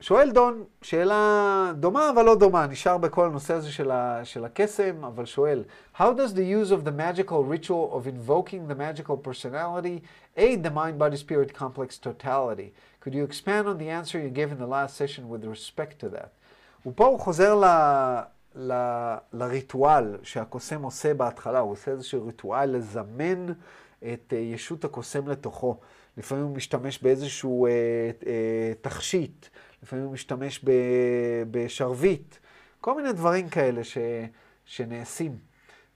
[0.00, 5.04] שואל דון, שאלה דומה אבל לא דומה, נשאר בכל הנושא הזה של, ה, של הקסם,
[5.04, 5.64] אבל שואל,
[5.96, 10.02] How does the use of the magical ritual of invoking the magical personality
[10.36, 12.72] aid the mind-body-spirit complex totality?
[13.02, 16.08] Could you expand on the answer you gave in the last session with respect to
[16.08, 16.30] that?
[16.86, 18.70] ופה הוא חוזר ל,
[19.32, 23.46] לריטואל שהקוסם עושה בהתחלה, הוא עושה איזשהו ריטואל לזמן
[24.12, 25.76] את אה, ישות הקוסם לתוכו.
[26.16, 27.70] לפעמים הוא משתמש באיזשהו אה,
[28.26, 29.46] אה, תכשיט,
[29.82, 30.70] לפעמים הוא משתמש ב,
[31.50, 32.36] בשרביט,
[32.80, 33.98] כל מיני דברים כאלה ש,
[34.64, 35.50] שנעשים.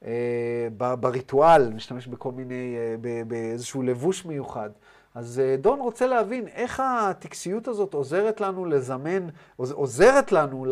[0.04, 0.68] אה,
[1.00, 4.70] בריטואל, משתמש בכל מיני, אה, באיזשהו לבוש מיוחד.
[5.14, 9.26] אז אה, דון רוצה להבין איך הטקסיות הזאת עוזרת לנו לזמן,
[9.56, 10.66] עוזרת לנו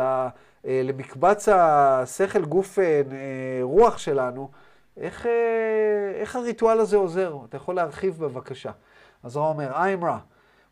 [0.65, 2.79] למקבץ השכל גוף
[3.63, 4.51] רוח שלנו,
[4.97, 5.27] איך,
[6.21, 7.37] איך הריטואל הזה עוזר?
[7.49, 8.71] אתה יכול להרחיב בבקשה.
[9.23, 10.19] אז הוא אומר, אמרה,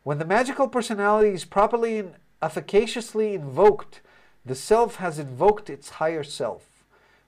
[0.03, 2.03] When the magical personality is properly
[2.41, 4.01] efficaciously invoked,
[4.45, 6.67] the self has invoked its higher self.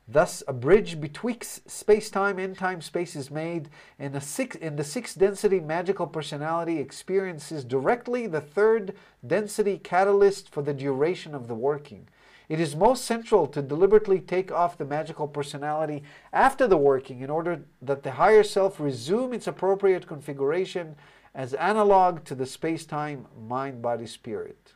[0.08, 5.62] Thus, a bridge betwixt space-time and time-space is made, and, six, and the sixth density
[5.62, 8.96] magical personality experiences directly the third
[9.26, 12.10] density catalyst for the duration of the working.
[12.50, 16.04] It is most central to deliberately take off the magical personality
[16.34, 20.98] after the working in order that the higher self resume its appropriate configuration
[21.34, 24.74] as analog to the space-time mind-body-spirit.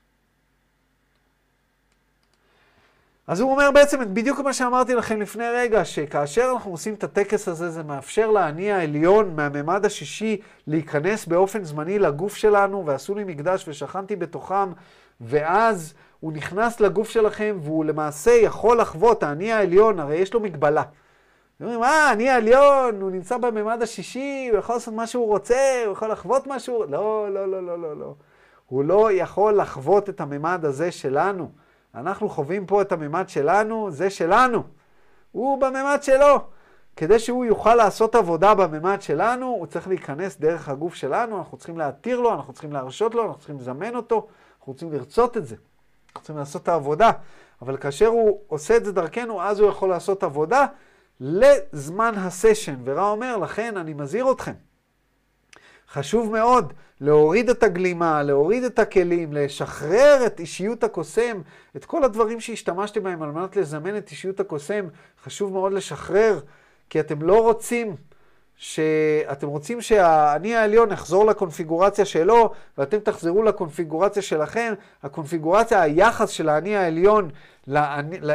[3.27, 7.47] אז הוא אומר בעצם בדיוק מה שאמרתי לכם לפני רגע, שכאשר אנחנו עושים את הטקס
[7.47, 13.67] הזה, זה מאפשר לאני העליון מהממד השישי להיכנס באופן זמני לגוף שלנו, ועשו לי מקדש
[13.67, 14.71] ושכנתי בתוכם,
[15.21, 20.83] ואז הוא נכנס לגוף שלכם, והוא למעשה יכול לחוות, האני העליון, הרי יש לו מגבלה.
[21.61, 25.93] אומרים, אה, אני העליון, הוא נמצא בממד השישי, הוא יכול לעשות מה שהוא רוצה, הוא
[25.93, 26.85] יכול לחוות מה שהוא...
[26.85, 28.13] לא, לא, לא, לא, לא, לא.
[28.65, 31.51] הוא לא יכול לחוות את הממד הזה שלנו.
[31.95, 34.63] אנחנו חווים פה את הממד שלנו, זה שלנו.
[35.31, 36.39] הוא בממד שלו.
[36.95, 41.77] כדי שהוא יוכל לעשות עבודה בממד שלנו, הוא צריך להיכנס דרך הגוף שלנו, אנחנו צריכים
[41.77, 44.27] להתיר לו, אנחנו צריכים להרשות לו, אנחנו צריכים לזמן אותו,
[44.59, 45.55] אנחנו רוצים לרצות את זה.
[46.07, 47.11] אנחנו צריכים לעשות את העבודה.
[47.61, 50.65] אבל כאשר הוא עושה את זה דרכנו, אז הוא יכול לעשות עבודה
[51.19, 52.75] לזמן הסשן.
[52.83, 54.53] ורע אומר, לכן אני מזהיר אתכם.
[55.91, 61.41] חשוב מאוד להוריד את הגלימה, להוריד את הכלים, לשחרר את אישיות הקוסם,
[61.75, 64.87] את כל הדברים שהשתמשתם בהם על מנת לזמן את אישיות הקוסם,
[65.23, 66.39] חשוב מאוד לשחרר,
[66.89, 67.95] כי אתם לא רוצים
[68.57, 74.73] שאתם רוצים שהאני העליון יחזור לקונפיגורציה שלו, ואתם תחזרו לקונפיגורציה שלכם.
[75.03, 77.29] הקונפיגורציה, היחס של האני העליון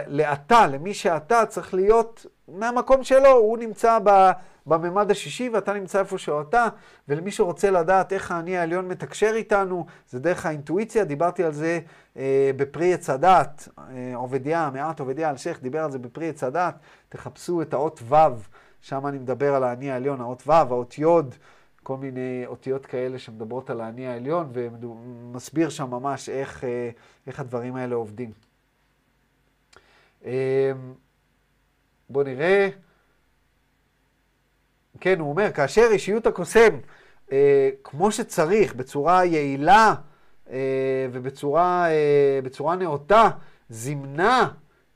[0.07, 3.31] לאתה, למי שאתה, צריך להיות מהמקום שלו.
[3.31, 4.31] הוא נמצא ב...
[4.67, 6.69] בממד השישי ואתה נמצא איפה שאתה,
[7.09, 11.81] ולמי שרוצה לדעת איך האני העליון מתקשר איתנו, זה דרך האינטואיציה, דיברתי על זה
[12.17, 16.75] אה, בפרי עץ הדת, אה, עובדיה, מעט עובדיה אלשיך דיבר על זה בפרי עץ הדת,
[17.09, 18.17] תחפשו את האות ו',
[18.81, 21.05] שם אני מדבר על האני העליון, האות ו', האות י',
[21.83, 26.91] כל מיני אותיות כאלה שמדברות על האני העליון, ומסביר שם ממש איך, אה,
[27.27, 28.31] איך הדברים האלה עובדים.
[30.25, 30.73] אה,
[32.11, 32.69] בואו נראה.
[35.03, 36.79] כן, הוא אומר, כאשר אישיות הקוסם,
[37.33, 39.95] אה, כמו שצריך, בצורה יעילה
[40.51, 40.59] אה,
[41.13, 41.87] ובצורה
[42.71, 43.29] אה, נאותה,
[43.69, 44.49] זימנה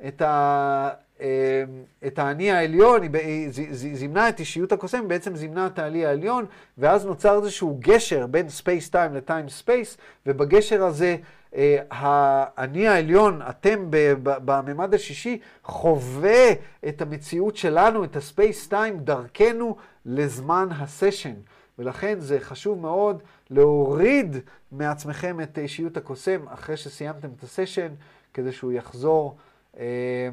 [0.08, 0.88] את, ה,
[1.20, 1.64] אה,
[2.06, 6.44] את האני העליון, היא זימנה את אישיות הקוסם, בעצם זימנה את האני העליון,
[6.78, 9.96] ואז נוצר איזשהו גשר בין space time ל time space,
[10.26, 11.16] ובגשר הזה
[11.56, 13.86] אה, האני העליון, אתם
[14.22, 16.52] בממד השישי, חווה
[16.88, 19.76] את המציאות שלנו, את ה space time, דרכנו
[20.06, 21.34] לזמן הסשן.
[21.78, 24.36] ולכן זה חשוב מאוד להוריד
[24.72, 27.88] מעצמכם את אישיות הקוסם אחרי שסיימתם את הסשן,
[28.34, 29.36] כדי שהוא יחזור.
[29.78, 30.28] אה,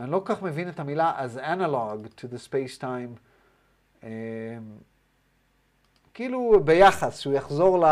[0.00, 3.18] אני לא כל כך מבין את המילה as analog to the space time.
[4.04, 4.08] אה,
[6.14, 7.84] כאילו ביחס, שהוא יחזור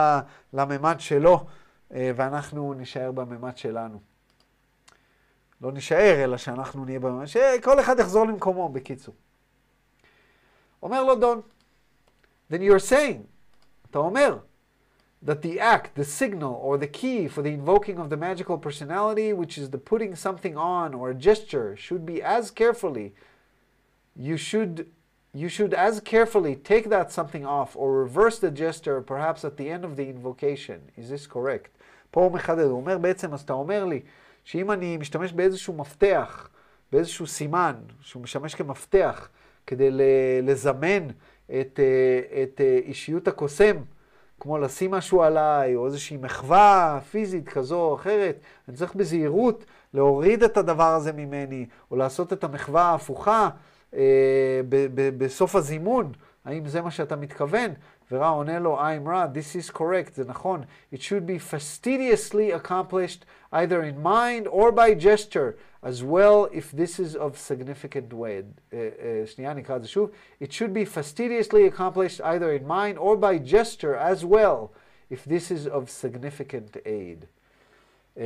[0.53, 1.47] לממד שלו.
[1.95, 4.01] אה, ואנחנו נישאר בממד שלנו.
[5.61, 9.15] לא נישאר, אלא שאנחנו נהיה בממד, שכל אחד יחזור למקומו, בקיצור.
[10.84, 11.42] אומר לו דון,
[12.50, 13.28] then you're saying,
[13.90, 14.40] אתה אומר,
[15.26, 19.34] that the act, the signal, or the key for the invoking of the magical personality,
[19.34, 23.14] which is the putting something on or a gesture, should be as carefully,
[24.16, 24.88] you should
[25.34, 29.70] you should as carefully take that something off or reverse the gesture perhaps at the
[29.70, 30.80] end of the invocation.
[30.96, 31.72] Is this correct?
[32.12, 34.02] פה הוא מחדד, הוא אומר בעצם, אז אתה אומר לי,
[34.44, 36.50] שאם אני משתמש באיזשהו מפתח,
[36.92, 39.30] באיזשהו סימן, שהוא משמש כמפתח,
[39.71, 39.91] כדי
[40.43, 41.07] לזמן
[41.47, 43.77] את, אה, את אה, אישיות הקוסם,
[44.41, 48.37] כמו לשים משהו עליי, או איזושהי מחווה פיזית כזו או אחרת,
[48.69, 49.65] אני צריך בזהירות
[49.95, 53.49] להוריד את הדבר הזה ממני, או לעשות את המחווה ההפוכה
[53.95, 56.13] אה, ב- ב- בסוף הזימון,
[56.45, 57.71] האם זה מה שאתה מתכוון?
[58.13, 60.63] ורע עונה לו, I'm rad, this is correct, זה נכון.
[60.95, 65.53] It should be fastidiously accomplished either in mind or by gesture,
[65.83, 68.45] as well if this is of significant weight.
[68.73, 70.11] Uh, uh, שנייה, נקרא את זה שוב.
[70.43, 74.73] It should be fastidiously accomplished either in mind or by gesture as well,
[75.11, 77.27] if this is of significant aid.
[78.17, 78.21] Uh,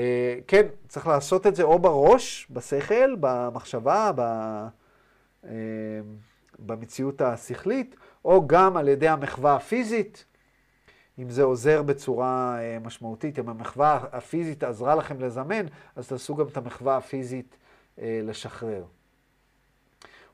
[0.46, 4.10] כן, צריך לעשות את זה או בראש, בשכל, במחשבה,
[5.42, 5.46] uh,
[6.58, 10.24] במציאות השכלית, או גם על ידי המחווה הפיזית,
[11.18, 16.46] אם זה עוזר בצורה uh, משמעותית, אם המחווה הפיזית עזרה לכם לזמן, אז תעשו גם
[16.46, 17.56] את המחווה הפיזית
[17.96, 18.84] uh, לשחרר.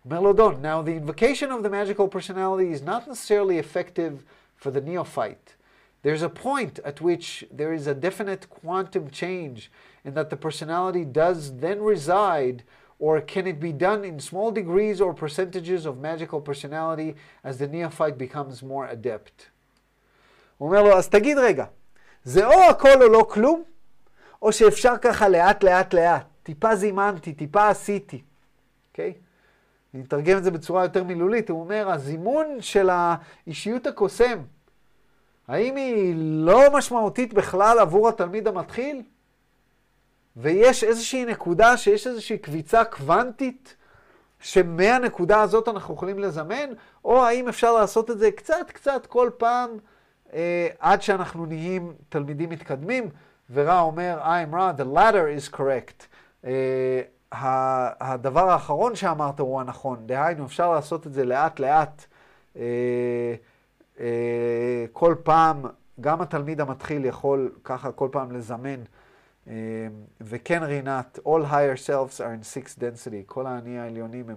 [0.04, 4.24] אומר לו דון, Now the invocation of the magical personality is not necessarily effective
[4.56, 5.56] for the neophyte.
[6.02, 9.70] There's a point at which there is a definite quantum change
[10.04, 12.62] and that the personality does then reside
[12.98, 17.14] or can it be done in small degrees or percentages of magical personality
[17.44, 19.50] as the neophyte becomes more adept?
[20.60, 21.64] הוא אומר לו, אז תגיד רגע,
[22.24, 23.62] זה או הכל או לא כלום,
[24.42, 28.22] או שאפשר ככה לאט לאט לאט, טיפה זימנתי, טיפה עשיתי,
[28.90, 29.12] אוקיי?
[29.16, 29.20] Okay?
[29.94, 34.38] אני אתרגם את זה בצורה יותר מילולית, הוא אומר, הזימון של האישיות הקוסם,
[35.48, 39.02] האם היא לא משמעותית בכלל עבור התלמיד המתחיל?
[40.36, 43.76] ויש איזושהי נקודה שיש איזושהי קביצה קוונטית
[44.40, 46.70] שמהנקודה הזאת אנחנו יכולים לזמן,
[47.04, 49.70] או האם אפשר לעשות את זה קצת קצת כל פעם
[50.78, 53.08] עד שאנחנו נהיים תלמידים מתקדמים,
[53.52, 56.06] ורע אומר, I'm right, the latter is correct.
[56.44, 57.02] אה,
[58.00, 62.04] הדבר האחרון שאמרת הוא הנכון, דהיינו אפשר לעשות את זה לאט לאט.
[62.56, 63.34] אה,
[64.00, 65.64] אה, כל פעם,
[66.00, 68.82] גם התלמיד המתחיל יכול ככה כל פעם לזמן.
[69.48, 69.54] אה,
[70.20, 74.36] וכן רינת, all higher selves are in six density, כל האני העליונים הם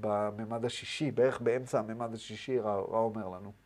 [0.00, 3.61] בממד השישי, בערך באמצע הממד השישי, רע אומר לנו.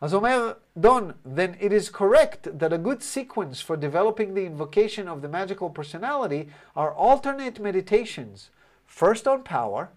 [0.00, 5.06] אז אומר דון, then it is correct that a good sequence for developing the invocation
[5.06, 8.50] of the magical personality are alternate meditations,
[8.84, 9.90] first on power,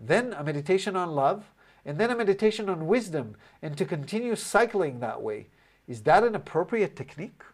[0.00, 1.40] then a meditation on love,
[1.86, 5.46] and then a meditation on wisdom, and to continue cycling that way.
[5.86, 7.44] Is that an appropriate technique?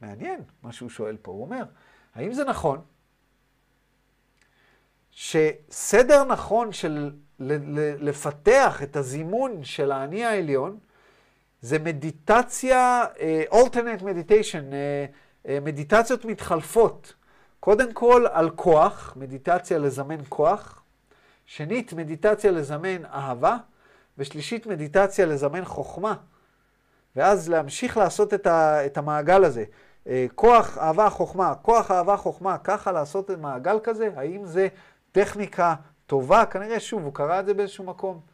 [0.00, 1.30] מעניין מה שהוא שואל פה.
[1.32, 1.64] הוא אומר,
[2.14, 2.80] האם זה נכון
[5.10, 7.10] שסדר נכון של
[8.00, 10.78] לפתח את הזימון של האני העליון
[11.63, 17.13] זה מדיטציה, uh, alternate meditation, uh, uh, מדיטציות מתחלפות.
[17.59, 20.81] קודם כל על כוח, מדיטציה לזמן כוח.
[21.45, 23.57] שנית, מדיטציה לזמן אהבה,
[24.17, 26.15] ושלישית, מדיטציה לזמן חוכמה.
[27.15, 29.63] ואז להמשיך לעשות את, ה, את המעגל הזה.
[30.07, 34.67] אה, כוח, אהבה, חוכמה, כוח, אהבה, חוכמה, ככה לעשות את מעגל כזה, האם זה
[35.11, 36.45] טכניקה טובה?
[36.45, 38.32] כנראה, שוב, הוא קרא את זה באיזשהו מקום.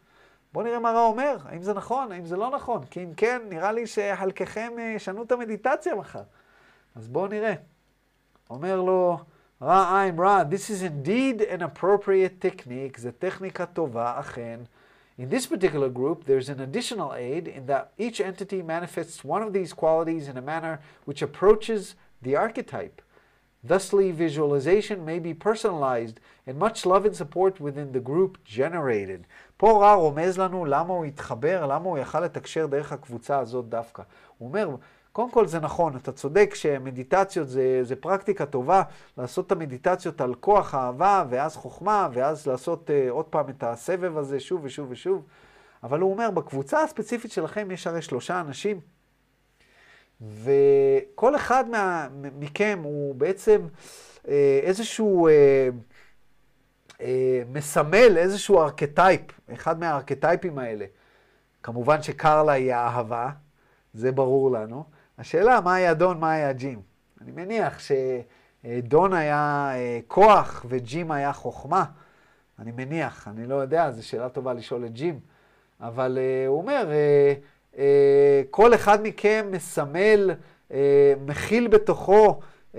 [0.54, 2.86] בואו נראה מה רע אומר, האם זה נכון, האם זה לא נכון.
[2.86, 6.24] כי אם כן, נראה לי שחלקכם אה, ישנו את המדיטציה מחר.
[6.96, 7.54] אז בואו נראה.
[8.50, 9.18] אומר לו,
[9.62, 14.60] רע עם רע, this is indeed an appropriate technique, זה טכניקה טובה, אכן.
[15.20, 19.52] In this particular group, there's an additional aid in that each entity manifests one of
[19.52, 23.02] these qualities in a manner which approaches the archetype.
[23.64, 29.26] Thusly, visualization may be personalized and much love and support within the group generated.
[29.58, 34.04] פה רע רומז לנו למה הוא התחבר, למה הוא יכל לתקשר דרך הקבוצה הזאת דווקא.
[34.38, 34.70] הוא אומר,
[35.12, 38.82] קודם כל זה נכון, אתה צודק שמדיטציות זה, זה פרקטיקה טובה,
[39.18, 44.18] לעשות את המדיטציות על כוח אהבה, ואז חוכמה, ואז לעשות uh, עוד פעם את הסבב
[44.18, 45.26] הזה שוב ושוב ושוב.
[45.84, 48.80] אבל הוא אומר, בקבוצה הספציפית שלכם יש הרי שלושה אנשים,
[50.22, 52.08] וכל אחד מה,
[52.40, 53.68] מכם הוא בעצם
[54.18, 54.30] uh,
[54.62, 55.32] איזשהו uh,
[56.98, 57.02] uh,
[57.50, 59.22] מסמל איזשהו ארכטייפ,
[59.54, 60.86] אחד מהארכטייפים האלה.
[61.64, 63.30] כמובן שקרלה היא האהבה,
[63.94, 64.84] זה ברור לנו.
[65.18, 66.82] השאלה, מה היה דון, מה היה ג'ים?
[67.22, 71.86] אני מניח שדון היה אה, כוח וג'ים היה חוכמה.
[72.60, 75.20] אני מניח, אני לא יודע, זו שאלה טובה לשאול את ג'ים.
[75.82, 76.90] אבל uh, הוא אומר,
[78.50, 80.32] כל אחד מכם מסמל,
[80.70, 80.74] uh,
[81.26, 82.78] מכיל בתוכו uh,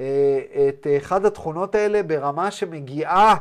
[0.69, 3.37] את אחד התכונות האלה ברמה שמגיעה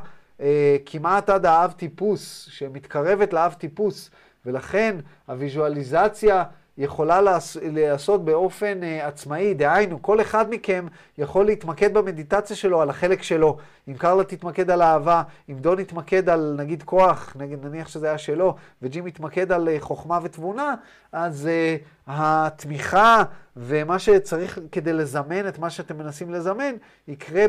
[0.86, 4.10] כמעט עד האב טיפוס, שמתקרבת לאב טיפוס,
[4.46, 4.96] ולכן
[5.28, 6.44] הוויזואליזציה
[6.80, 13.24] יכולה להיעשות באופן uh, עצמאי, דהיינו, כל אחד מכם יכול להתמקד במדיטציה שלו על החלק
[13.24, 13.58] שלו.
[13.88, 18.18] אם קרלה תתמקד על אהבה, אם דון יתמקד על נגיד כוח, נגיד, נניח שזה היה
[18.18, 20.76] שלו, וג'ים יתמקד על uh, חוכמה ותבונה,
[21.12, 23.24] אז uh, התמיכה
[23.58, 26.76] ומה שצריך כדי לזמן את מה שאתם מנסים לזמן,
[27.08, 27.46] יקרה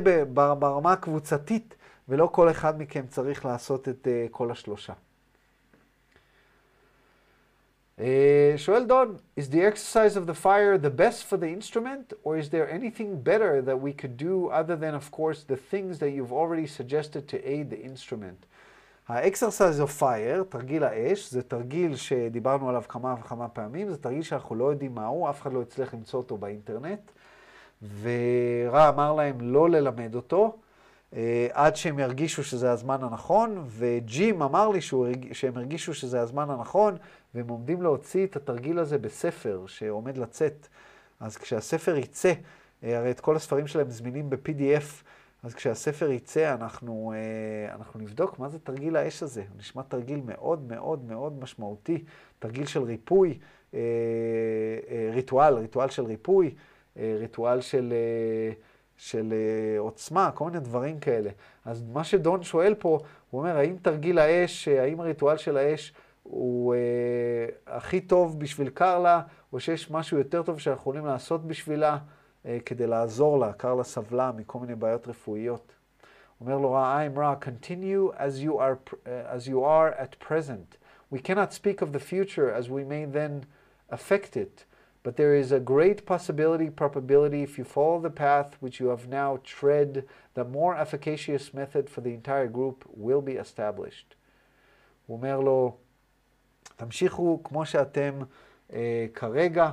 [0.58, 1.74] ברמה הקבוצתית,
[2.08, 4.92] ולא כל אחד מכם צריך לעשות את uh, כל השלושה.
[8.00, 12.38] אה, שואל דון, is the exercise of the fire the best for the instrument, or
[12.38, 16.10] is there anything better that we could do other than, of course, the things that
[16.14, 18.46] you've already suggested to aid the instrument?
[19.08, 24.54] ה-exercise of fire, תרגיל האש, זה תרגיל שדיברנו עליו כמה וכמה פעמים, זה תרגיל שאנחנו
[24.54, 27.10] לא יודעים מהו, אף אחד לא הצליח למצוא אותו באינטרנט,
[28.02, 30.56] ורע אמר להם לא ללמד אותו,
[31.16, 36.50] אה, עד שהם ירגישו שזה הזמן הנכון, וג'ים אמר לי שהוא, שהם הרגישו שזה הזמן
[36.50, 36.96] הנכון,
[37.34, 40.68] והם עומדים להוציא את התרגיל הזה בספר שעומד לצאת.
[41.20, 42.32] אז כשהספר יצא,
[42.84, 45.04] אה, הרי את כל הספרים שלהם זמינים ב-PDF,
[45.42, 49.40] אז כשהספר יצא, אנחנו, אה, אנחנו נבדוק מה זה תרגיל האש הזה.
[49.48, 52.04] הוא נשמע תרגיל מאוד מאוד מאוד משמעותי,
[52.38, 53.38] תרגיל של ריפוי,
[55.12, 56.54] ריטואל, ריטואל של ריפוי,
[56.96, 57.94] ריטואל של...
[58.96, 59.34] של
[59.78, 61.30] עוצמה, כל מיני דברים כאלה.
[61.64, 62.98] אז מה שדון שואל פה,
[63.30, 65.92] הוא אומר, האם תרגיל האש, האם הריטואל של האש
[66.29, 69.21] הוא uh, הכי טוב בשביל קרלה,
[69.53, 71.97] או שיש משהו יותר טוב שאנחנו יכולים לעשות בשבילה
[72.43, 73.53] uh, כדי לעזור לה?
[73.53, 75.71] קרלה סבלה מכל מיני בעיות רפואיות.
[76.41, 80.77] אומר לו רע, I'm רע, continue as you, are, uh, as you are at present.
[81.11, 83.45] We cannot speak of the future as we may then
[83.89, 84.65] affect it.
[85.05, 89.07] But there is a great possibility, probability, if you follow the path which you have
[89.07, 90.03] now tread,
[90.33, 94.15] the more efficacious method for the entire group will be established.
[95.05, 95.77] הוא אומר לו,
[96.80, 98.18] תמשיכו כמו שאתם
[98.72, 99.70] אה, כרגע,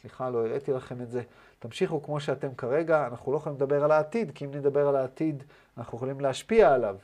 [0.00, 1.22] סליחה, לא הראיתי לכם את זה,
[1.58, 5.42] תמשיכו כמו שאתם כרגע, אנחנו לא יכולים לדבר על העתיד, כי אם נדבר על העתיד,
[5.78, 6.96] אנחנו יכולים להשפיע עליו.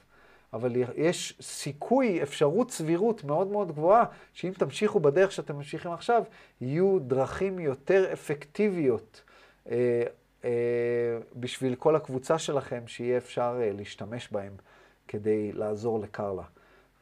[0.53, 6.23] אבל יש סיכוי, אפשרות סבירות מאוד מאוד גבוהה, שאם תמשיכו בדרך שאתם ממשיכים עכשיו,
[6.61, 9.23] יהיו דרכים יותר אפקטיביות
[9.71, 10.03] אה,
[10.45, 10.51] אה,
[11.37, 14.53] בשביל כל הקבוצה שלכם, שיהיה אפשר אה, להשתמש בהם
[15.09, 16.45] כדי לעזור לקרלה.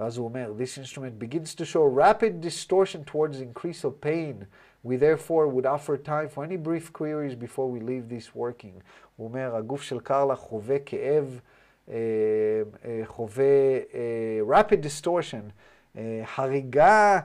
[0.01, 4.47] ואז הוא אומר, This instrument begins to show rapid distortion towards increase of pain.
[4.85, 8.81] We therefore would offer time for any brief queries before we leave this working.
[9.17, 11.41] הוא אומר, הגוף של קרלה חווה כאב.
[13.05, 13.79] חווה
[14.51, 15.53] rapid distortion,
[16.37, 17.21] הריגה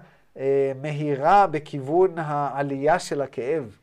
[0.82, 3.80] מהירה בכיוון העלייה של הכאב.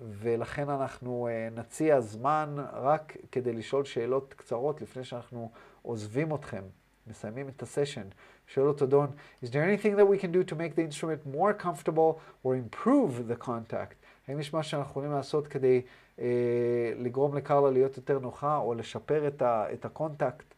[0.00, 5.50] ולכן אנחנו נציע זמן רק כדי לשאול שאלות קצרות לפני שאנחנו
[5.82, 6.62] עוזבים אתכם,
[7.06, 8.06] מסיימים את הסשן.
[8.46, 9.06] שואל אותו דון,
[9.44, 13.28] is there anything that we can do to make the instrument more comfortable or improve
[13.28, 13.94] the contact?
[14.28, 15.82] האם יש מה שאנחנו יכולים לעשות כדי
[16.20, 16.26] אה,
[16.98, 20.54] לגרום לקרלה להיות יותר נוחה, או לשפר את, ה, את ה contact?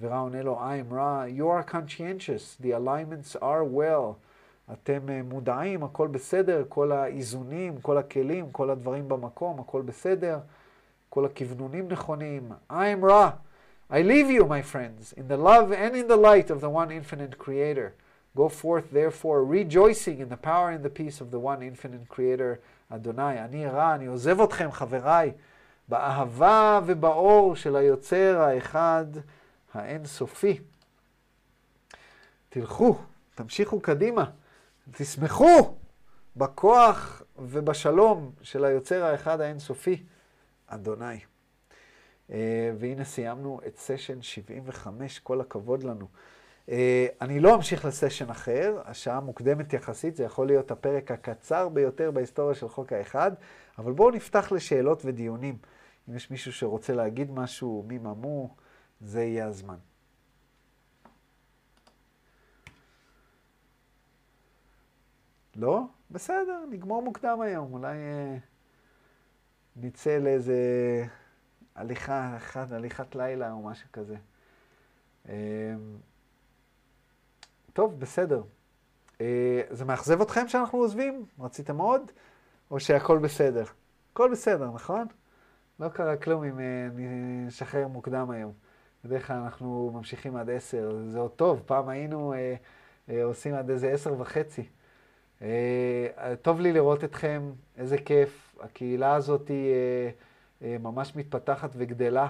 [0.00, 4.14] ורא עונה לו, I'm Ra, you are conscientious, the alignments are well.
[4.72, 10.38] אתם אה, מודעים, הכל בסדר, כל האיזונים, כל הכלים, כל הדברים במקום, הכל בסדר,
[11.08, 12.52] כל הכוונונים נכונים.
[12.70, 13.30] I'm רע.
[13.89, 16.91] I leave you, my friends, in the love and in the light of the one
[16.91, 17.93] infinite creator.
[18.35, 22.59] Go forth, therefore, rejoicing in the power and the peace of the one infinite creator,
[22.89, 25.31] אדוני, אני רע, אני עוזב אתכם, חבריי,
[25.87, 29.05] באהבה ובאור של היוצר האחד
[29.73, 30.59] האינסופי.
[32.49, 32.97] תלכו,
[33.35, 34.25] תמשיכו קדימה,
[34.91, 35.75] תשמחו
[36.35, 40.03] בכוח ובשלום של היוצר האחד האינסופי,
[40.67, 41.19] אדוני.
[42.32, 46.06] אה, והנה סיימנו את סשן 75, כל הכבוד לנו.
[46.68, 52.10] אה, אני לא אמשיך לסשן אחר, השעה מוקדמת יחסית, זה יכול להיות הפרק הקצר ביותר
[52.10, 53.32] בהיסטוריה של חוק האחד,
[53.78, 55.56] אבל בואו נפתח לשאלות ודיונים.
[56.08, 58.54] אם יש מישהו שרוצה להגיד משהו, מי ממו,
[59.00, 59.76] זה יהיה הזמן.
[65.56, 65.82] לא?
[66.10, 68.36] בסדר, נגמור מוקדם היום, אולי אה,
[69.76, 70.56] נצא לאיזה
[71.74, 74.16] הליכה, הליכת לילה או משהו כזה.
[75.28, 75.34] אה,
[77.72, 78.42] טוב, בסדר.
[79.20, 81.26] אה, זה מאכזב אתכם שאנחנו עוזבים?
[81.40, 82.12] רציתם עוד?
[82.70, 83.64] או שהכל בסדר?
[84.12, 85.06] הכל בסדר, נכון?
[85.80, 86.88] לא קרה כלום אם אה,
[87.46, 88.52] נשחרר מוקדם היום.
[89.04, 92.54] בדרך כלל אנחנו ממשיכים עד עשר, זה עוד טוב, פעם היינו אה,
[93.08, 94.64] אה, עושים עד איזה עשר וחצי.
[95.42, 98.56] אה, טוב לי לראות אתכם, איזה כיף.
[98.60, 100.10] הקהילה הזאת אה,
[100.60, 102.28] ממש מתפתחת וגדלה.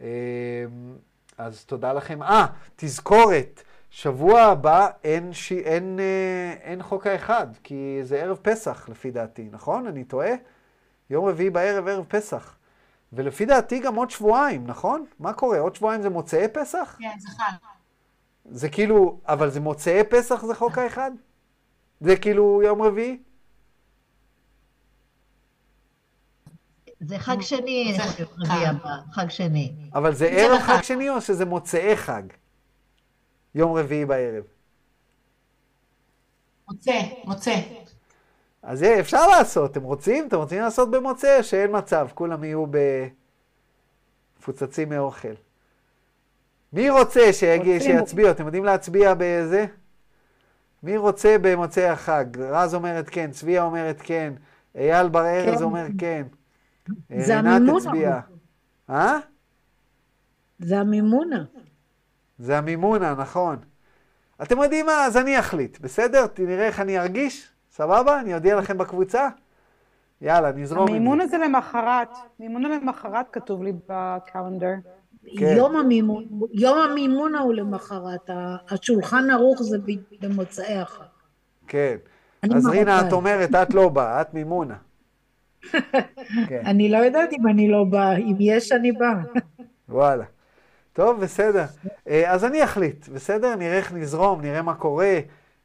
[0.00, 0.06] אה,
[1.38, 2.22] אז תודה לכם.
[2.22, 2.46] אה,
[2.76, 3.62] תזכורת.
[3.90, 5.52] שבוע הבא אין, ש...
[5.52, 9.86] אין, אה, אין חוק האחד, כי זה ערב פסח לפי דעתי, נכון?
[9.86, 10.30] אני טועה?
[11.10, 12.56] יום רביעי בערב, ערב פסח.
[13.12, 15.04] ולפי דעתי גם עוד שבועיים, נכון?
[15.18, 15.58] מה קורה?
[15.58, 16.96] עוד שבועיים זה מוצאי פסח?
[16.98, 17.56] כן, זה חג.
[18.44, 21.10] זה כאילו, אבל זה מוצאי פסח זה חוק האחד?
[22.00, 23.22] זה כאילו יום רביעי?
[27.06, 27.98] זה חג שני,
[29.12, 29.72] חג שני.
[29.94, 32.22] אבל זה ערב חג שני או שזה מוצאי חג?
[33.54, 34.44] יום רביעי בערב.
[36.68, 37.54] מוצא, מוצא.
[38.62, 40.28] אז אפשר לעשות, אתם רוצים?
[40.28, 41.42] אתם רוצים לעשות במוצא?
[41.42, 42.64] שאין מצב, כולם יהיו
[44.38, 45.34] מפוצצים מאוכל.
[46.72, 48.30] מי רוצה שיגיע, שיצביע?
[48.30, 49.66] אתם יודעים להצביע בזה?
[50.82, 52.24] מי רוצה במוצאי החג?
[52.38, 54.32] רז אומרת כן, צביה אומרת כן,
[54.74, 55.64] אייל בר ארז כן.
[55.64, 56.26] אומר כן.
[57.18, 58.20] זה המימונה.
[58.90, 59.18] אה?
[60.58, 61.44] זה המימונה.
[62.38, 63.56] זה המימונה, נכון.
[64.42, 65.04] אתם יודעים מה?
[65.06, 66.26] אז אני אחליט, בסדר?
[66.38, 67.48] נראה איך אני ארגיש?
[67.70, 68.20] סבבה?
[68.20, 69.28] אני אודיע לכם בקבוצה?
[70.20, 70.96] יאללה, נזרום עם זה.
[70.96, 72.08] המימונה זה למחרת.
[72.40, 74.74] מימונה למחרת כתוב לי בקלנדר.
[75.38, 75.54] כן.
[75.56, 78.30] יום, המימון, יום המימונה הוא למחרת,
[78.70, 79.78] השולחן ערוך זה
[80.20, 81.04] במוצאי החג.
[81.66, 81.96] כן.
[82.54, 84.76] אז רינה, את אומרת, את לא באה, את מימונה.
[86.48, 86.62] כן.
[86.66, 89.22] אני לא יודעת אם אני לא באה, אם יש, אני באה.
[89.88, 90.24] וואלה.
[90.92, 91.64] טוב, בסדר.
[92.08, 93.56] אה, אז אני אחליט, בסדר?
[93.56, 95.18] נראה איך נזרום, נראה מה קורה,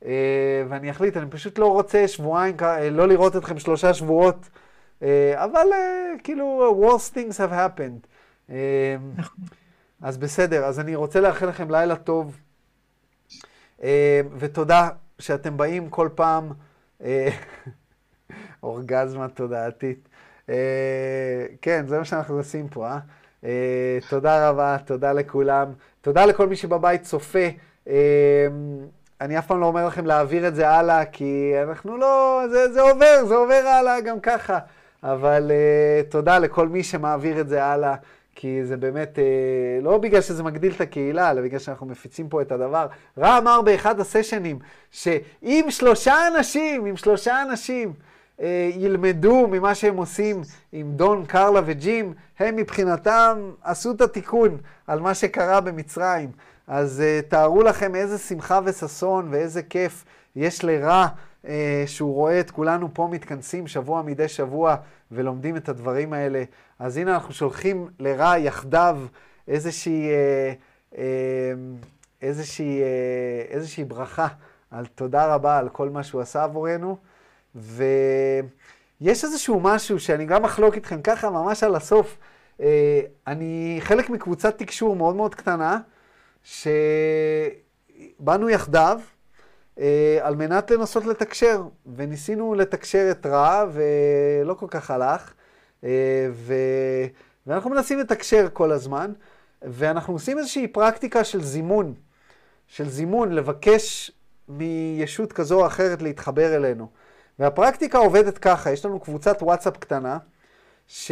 [0.05, 1.17] אה, ואני אחליט.
[1.17, 4.49] אני פשוט לא רוצה שבועיים, אה, לא לראות אתכם שלושה שבועות,
[5.33, 5.67] אבל
[6.23, 8.07] כאילו, worst things have happened.
[10.01, 12.37] אז בסדר, אז אני רוצה לאחל לכם לילה טוב,
[14.37, 14.89] ותודה
[15.19, 16.51] שאתם באים כל פעם,
[18.63, 20.09] אורגזמה תודעתית.
[21.61, 22.99] כן, זה מה שאנחנו עושים פה, אה?
[23.43, 25.71] אה, תודה רבה, תודה לכולם.
[26.01, 27.47] תודה לכל מי שבבית צופה.
[27.87, 28.47] אה,
[29.21, 32.81] אני אף פעם לא אומר לכם להעביר את זה הלאה, כי אנחנו לא, זה, זה
[32.81, 34.59] עובר, זה עובר הלאה גם ככה.
[35.03, 37.95] אבל uh, תודה לכל מי שמעביר את זה הלאה,
[38.35, 42.41] כי זה באמת, uh, לא בגלל שזה מגדיל את הקהילה, אלא בגלל שאנחנו מפיצים פה
[42.41, 42.87] את הדבר.
[43.17, 44.59] רע אמר באחד הסשנים,
[44.91, 47.93] שאם שלושה אנשים, אם שלושה אנשים, אה,
[48.75, 54.57] ילמדו ממה שהם עושים עם דון, קרלה וג'ים, הם מבחינתם עשו את התיקון
[54.87, 56.31] על מה שקרה במצרים.
[56.67, 61.07] אז uh, תארו לכם איזה שמחה וששון ואיזה כיף יש לרע
[61.43, 61.47] uh,
[61.85, 64.75] שהוא רואה את כולנו פה מתכנסים שבוע מדי שבוע
[65.11, 66.43] ולומדים את הדברים האלה.
[66.79, 68.99] אז הנה אנחנו שולחים לרע יחדיו
[69.47, 70.97] איזושהי, uh, uh,
[72.21, 74.27] איזושהי, uh, איזושהי ברכה
[74.71, 76.97] על תודה רבה על כל מה שהוא עשה עבורנו.
[77.57, 82.17] ויש איזשהו משהו שאני גם אחלוק איתכם ככה, ממש על הסוף.
[82.61, 85.79] אה, אני חלק מקבוצת תקשור מאוד מאוד קטנה,
[86.43, 87.59] שבאנו
[88.49, 88.99] יחדיו
[89.79, 91.63] אה, על מנת לנסות לתקשר,
[91.95, 95.33] וניסינו לתקשר את רע, ולא כל כך הלך,
[95.83, 96.53] אה, ו...
[97.47, 99.11] ואנחנו מנסים לתקשר כל הזמן,
[99.61, 101.93] ואנחנו עושים איזושהי פרקטיקה של זימון,
[102.67, 104.11] של זימון, לבקש
[104.49, 106.87] מישות כזו או אחרת להתחבר אלינו.
[107.39, 110.17] והפרקטיקה עובדת ככה, יש לנו קבוצת וואטסאפ קטנה,
[110.87, 111.11] ש...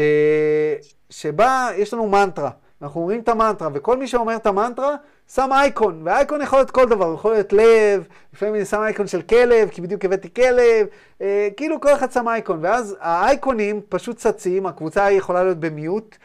[1.09, 2.49] שבה יש לנו מנטרה.
[2.82, 4.95] אנחנו אומרים את המנטרה, וכל מי שאומר את המנטרה,
[5.34, 9.21] שם אייקון, ואייקון יכול להיות כל דבר, יכול להיות לב, לפעמים אני שם אייקון של
[9.21, 10.88] כלב, כי בדיוק הבאתי כלב,
[11.21, 16.17] אה, כאילו כל אחד שם אייקון, ואז האייקונים פשוט צצים, הקבוצה יכולה להיות במיוט,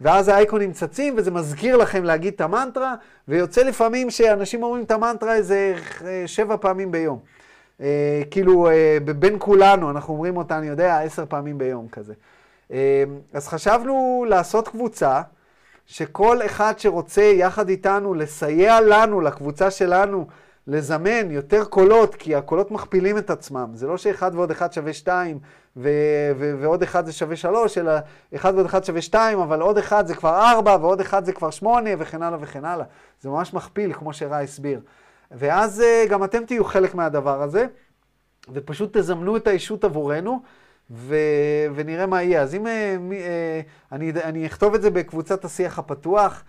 [0.00, 2.94] ואז האייקונים צצים, וזה מזכיר לכם להגיד את המנטרה,
[3.28, 5.74] ויוצא לפעמים שאנשים אומרים את המנטרה איזה
[6.06, 7.18] אה, שבע פעמים ביום.
[7.80, 12.14] אה, כאילו, אה, בין כולנו, אנחנו אומרים אותה, אני יודע, עשר פעמים ביום כזה.
[12.72, 15.22] אה, אז חשבנו לעשות קבוצה,
[15.86, 20.26] שכל אחד שרוצה יחד איתנו לסייע לנו, לקבוצה שלנו,
[20.66, 23.70] לזמן יותר קולות, כי הקולות מכפילים את עצמם.
[23.74, 25.38] זה לא שאחד ועוד אחד שווה שתיים,
[25.76, 25.90] ו-
[26.38, 27.92] ו- ועוד אחד זה שווה שלוש, אלא
[28.34, 31.50] אחד ועוד אחד שווה שתיים, אבל עוד אחד זה כבר ארבע, ועוד אחד זה כבר
[31.50, 32.86] שמונה, וכן הלאה וכן הלאה.
[33.20, 34.80] זה ממש מכפיל, כמו שרע הסביר.
[35.34, 37.66] ואז אה, גם אתם תהיו חלק מהדבר הזה,
[38.52, 40.42] ופשוט תזמנו את האישות עבורנו,
[40.90, 41.16] ו...
[41.74, 42.42] ונראה מה יהיה.
[42.42, 43.60] אז אם אה, מי, אה,
[43.92, 46.44] אני, אני אכתוב את זה בקבוצת השיח הפתוח,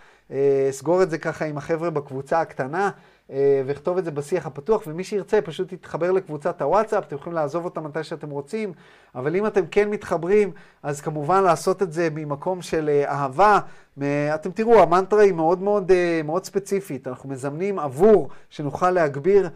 [0.70, 2.92] אסגור את זה ככה עם החבר'ה בקבוצה הקטנה,
[3.30, 7.82] ואכתוב את זה בשיח הפתוח, ומי שירצה פשוט יתחבר לקבוצת הוואטסאפ, אתם יכולים לעזוב אותה
[7.82, 8.74] מתי שאתם רוצים,
[9.16, 10.52] אבל אם אתם כן מתחברים,
[10.84, 13.60] אז כמובן לעשות את זה ממקום של אה, אהבה.
[14.36, 19.50] אתם תראו, המנטרה היא מאוד מאוד, אה, מאוד ספציפית, אנחנו מזמנים עבור שנוכל להגביר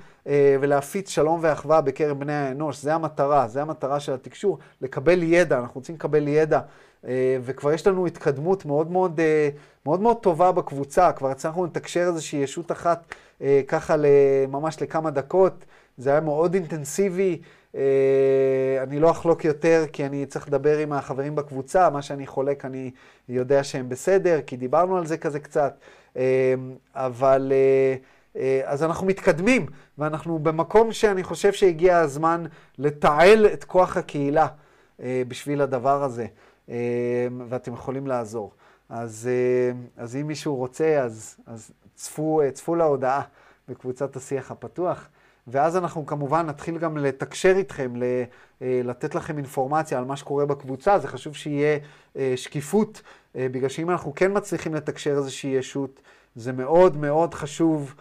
[0.61, 5.79] ולהפיץ שלום ואחווה בקרב בני האנוש, זה המטרה, זה המטרה של התקשור, לקבל ידע, אנחנו
[5.79, 6.59] רוצים לקבל ידע.
[7.41, 9.19] וכבר יש לנו התקדמות מאוד מאוד,
[9.85, 13.15] מאוד מאוד טובה בקבוצה, כבר הצלחנו לתקשר איזושהי ישות אחת אה,
[13.67, 13.95] ככה
[14.47, 15.65] ממש לכמה דקות.
[15.97, 17.41] זה היה מאוד אינטנסיבי.
[17.75, 17.81] אה,
[18.83, 21.89] אני לא אחלוק יותר, כי אני צריך לדבר עם החברים בקבוצה.
[21.89, 22.91] מה שאני חולק, אני
[23.29, 25.77] יודע שהם בסדר, כי דיברנו על זה כזה קצת.
[26.17, 26.53] אה,
[26.95, 27.51] אבל...
[28.65, 29.65] אז אנחנו מתקדמים,
[29.97, 32.45] ואנחנו במקום שאני חושב שהגיע הזמן
[32.77, 34.47] לתעל את כוח הקהילה
[34.99, 36.25] בשביל הדבר הזה,
[37.49, 38.51] ואתם יכולים לעזור.
[38.89, 39.29] אז,
[39.97, 43.21] אז אם מישהו רוצה, אז, אז צפו, צפו להודעה
[43.67, 45.07] בקבוצת השיח הפתוח,
[45.47, 47.93] ואז אנחנו כמובן נתחיל גם לתקשר איתכם,
[48.61, 50.99] לתת לכם אינפורמציה על מה שקורה בקבוצה.
[50.99, 51.79] זה חשוב שיהיה
[52.35, 53.01] שקיפות,
[53.35, 56.01] בגלל שאם אנחנו כן מצליחים לתקשר איזושהי ישות,
[56.35, 57.95] זה מאוד מאוד חשוב.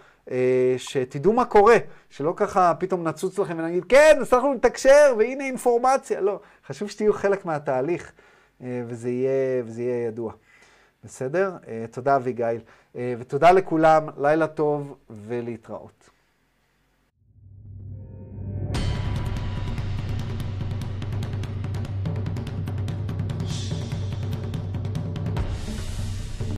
[0.76, 1.76] שתדעו מה קורה,
[2.10, 6.20] שלא ככה פתאום נצוץ לכם ונגיד, כן, הצלחנו לתקשר והנה אינפורמציה.
[6.20, 8.12] לא, חשוב שתהיו חלק מהתהליך
[8.60, 10.32] וזה יהיה, וזה יהיה ידוע.
[11.04, 11.56] בסדר?
[11.90, 12.58] תודה אביגיל.
[13.18, 16.10] ותודה לכולם, לילה טוב ולהתראות.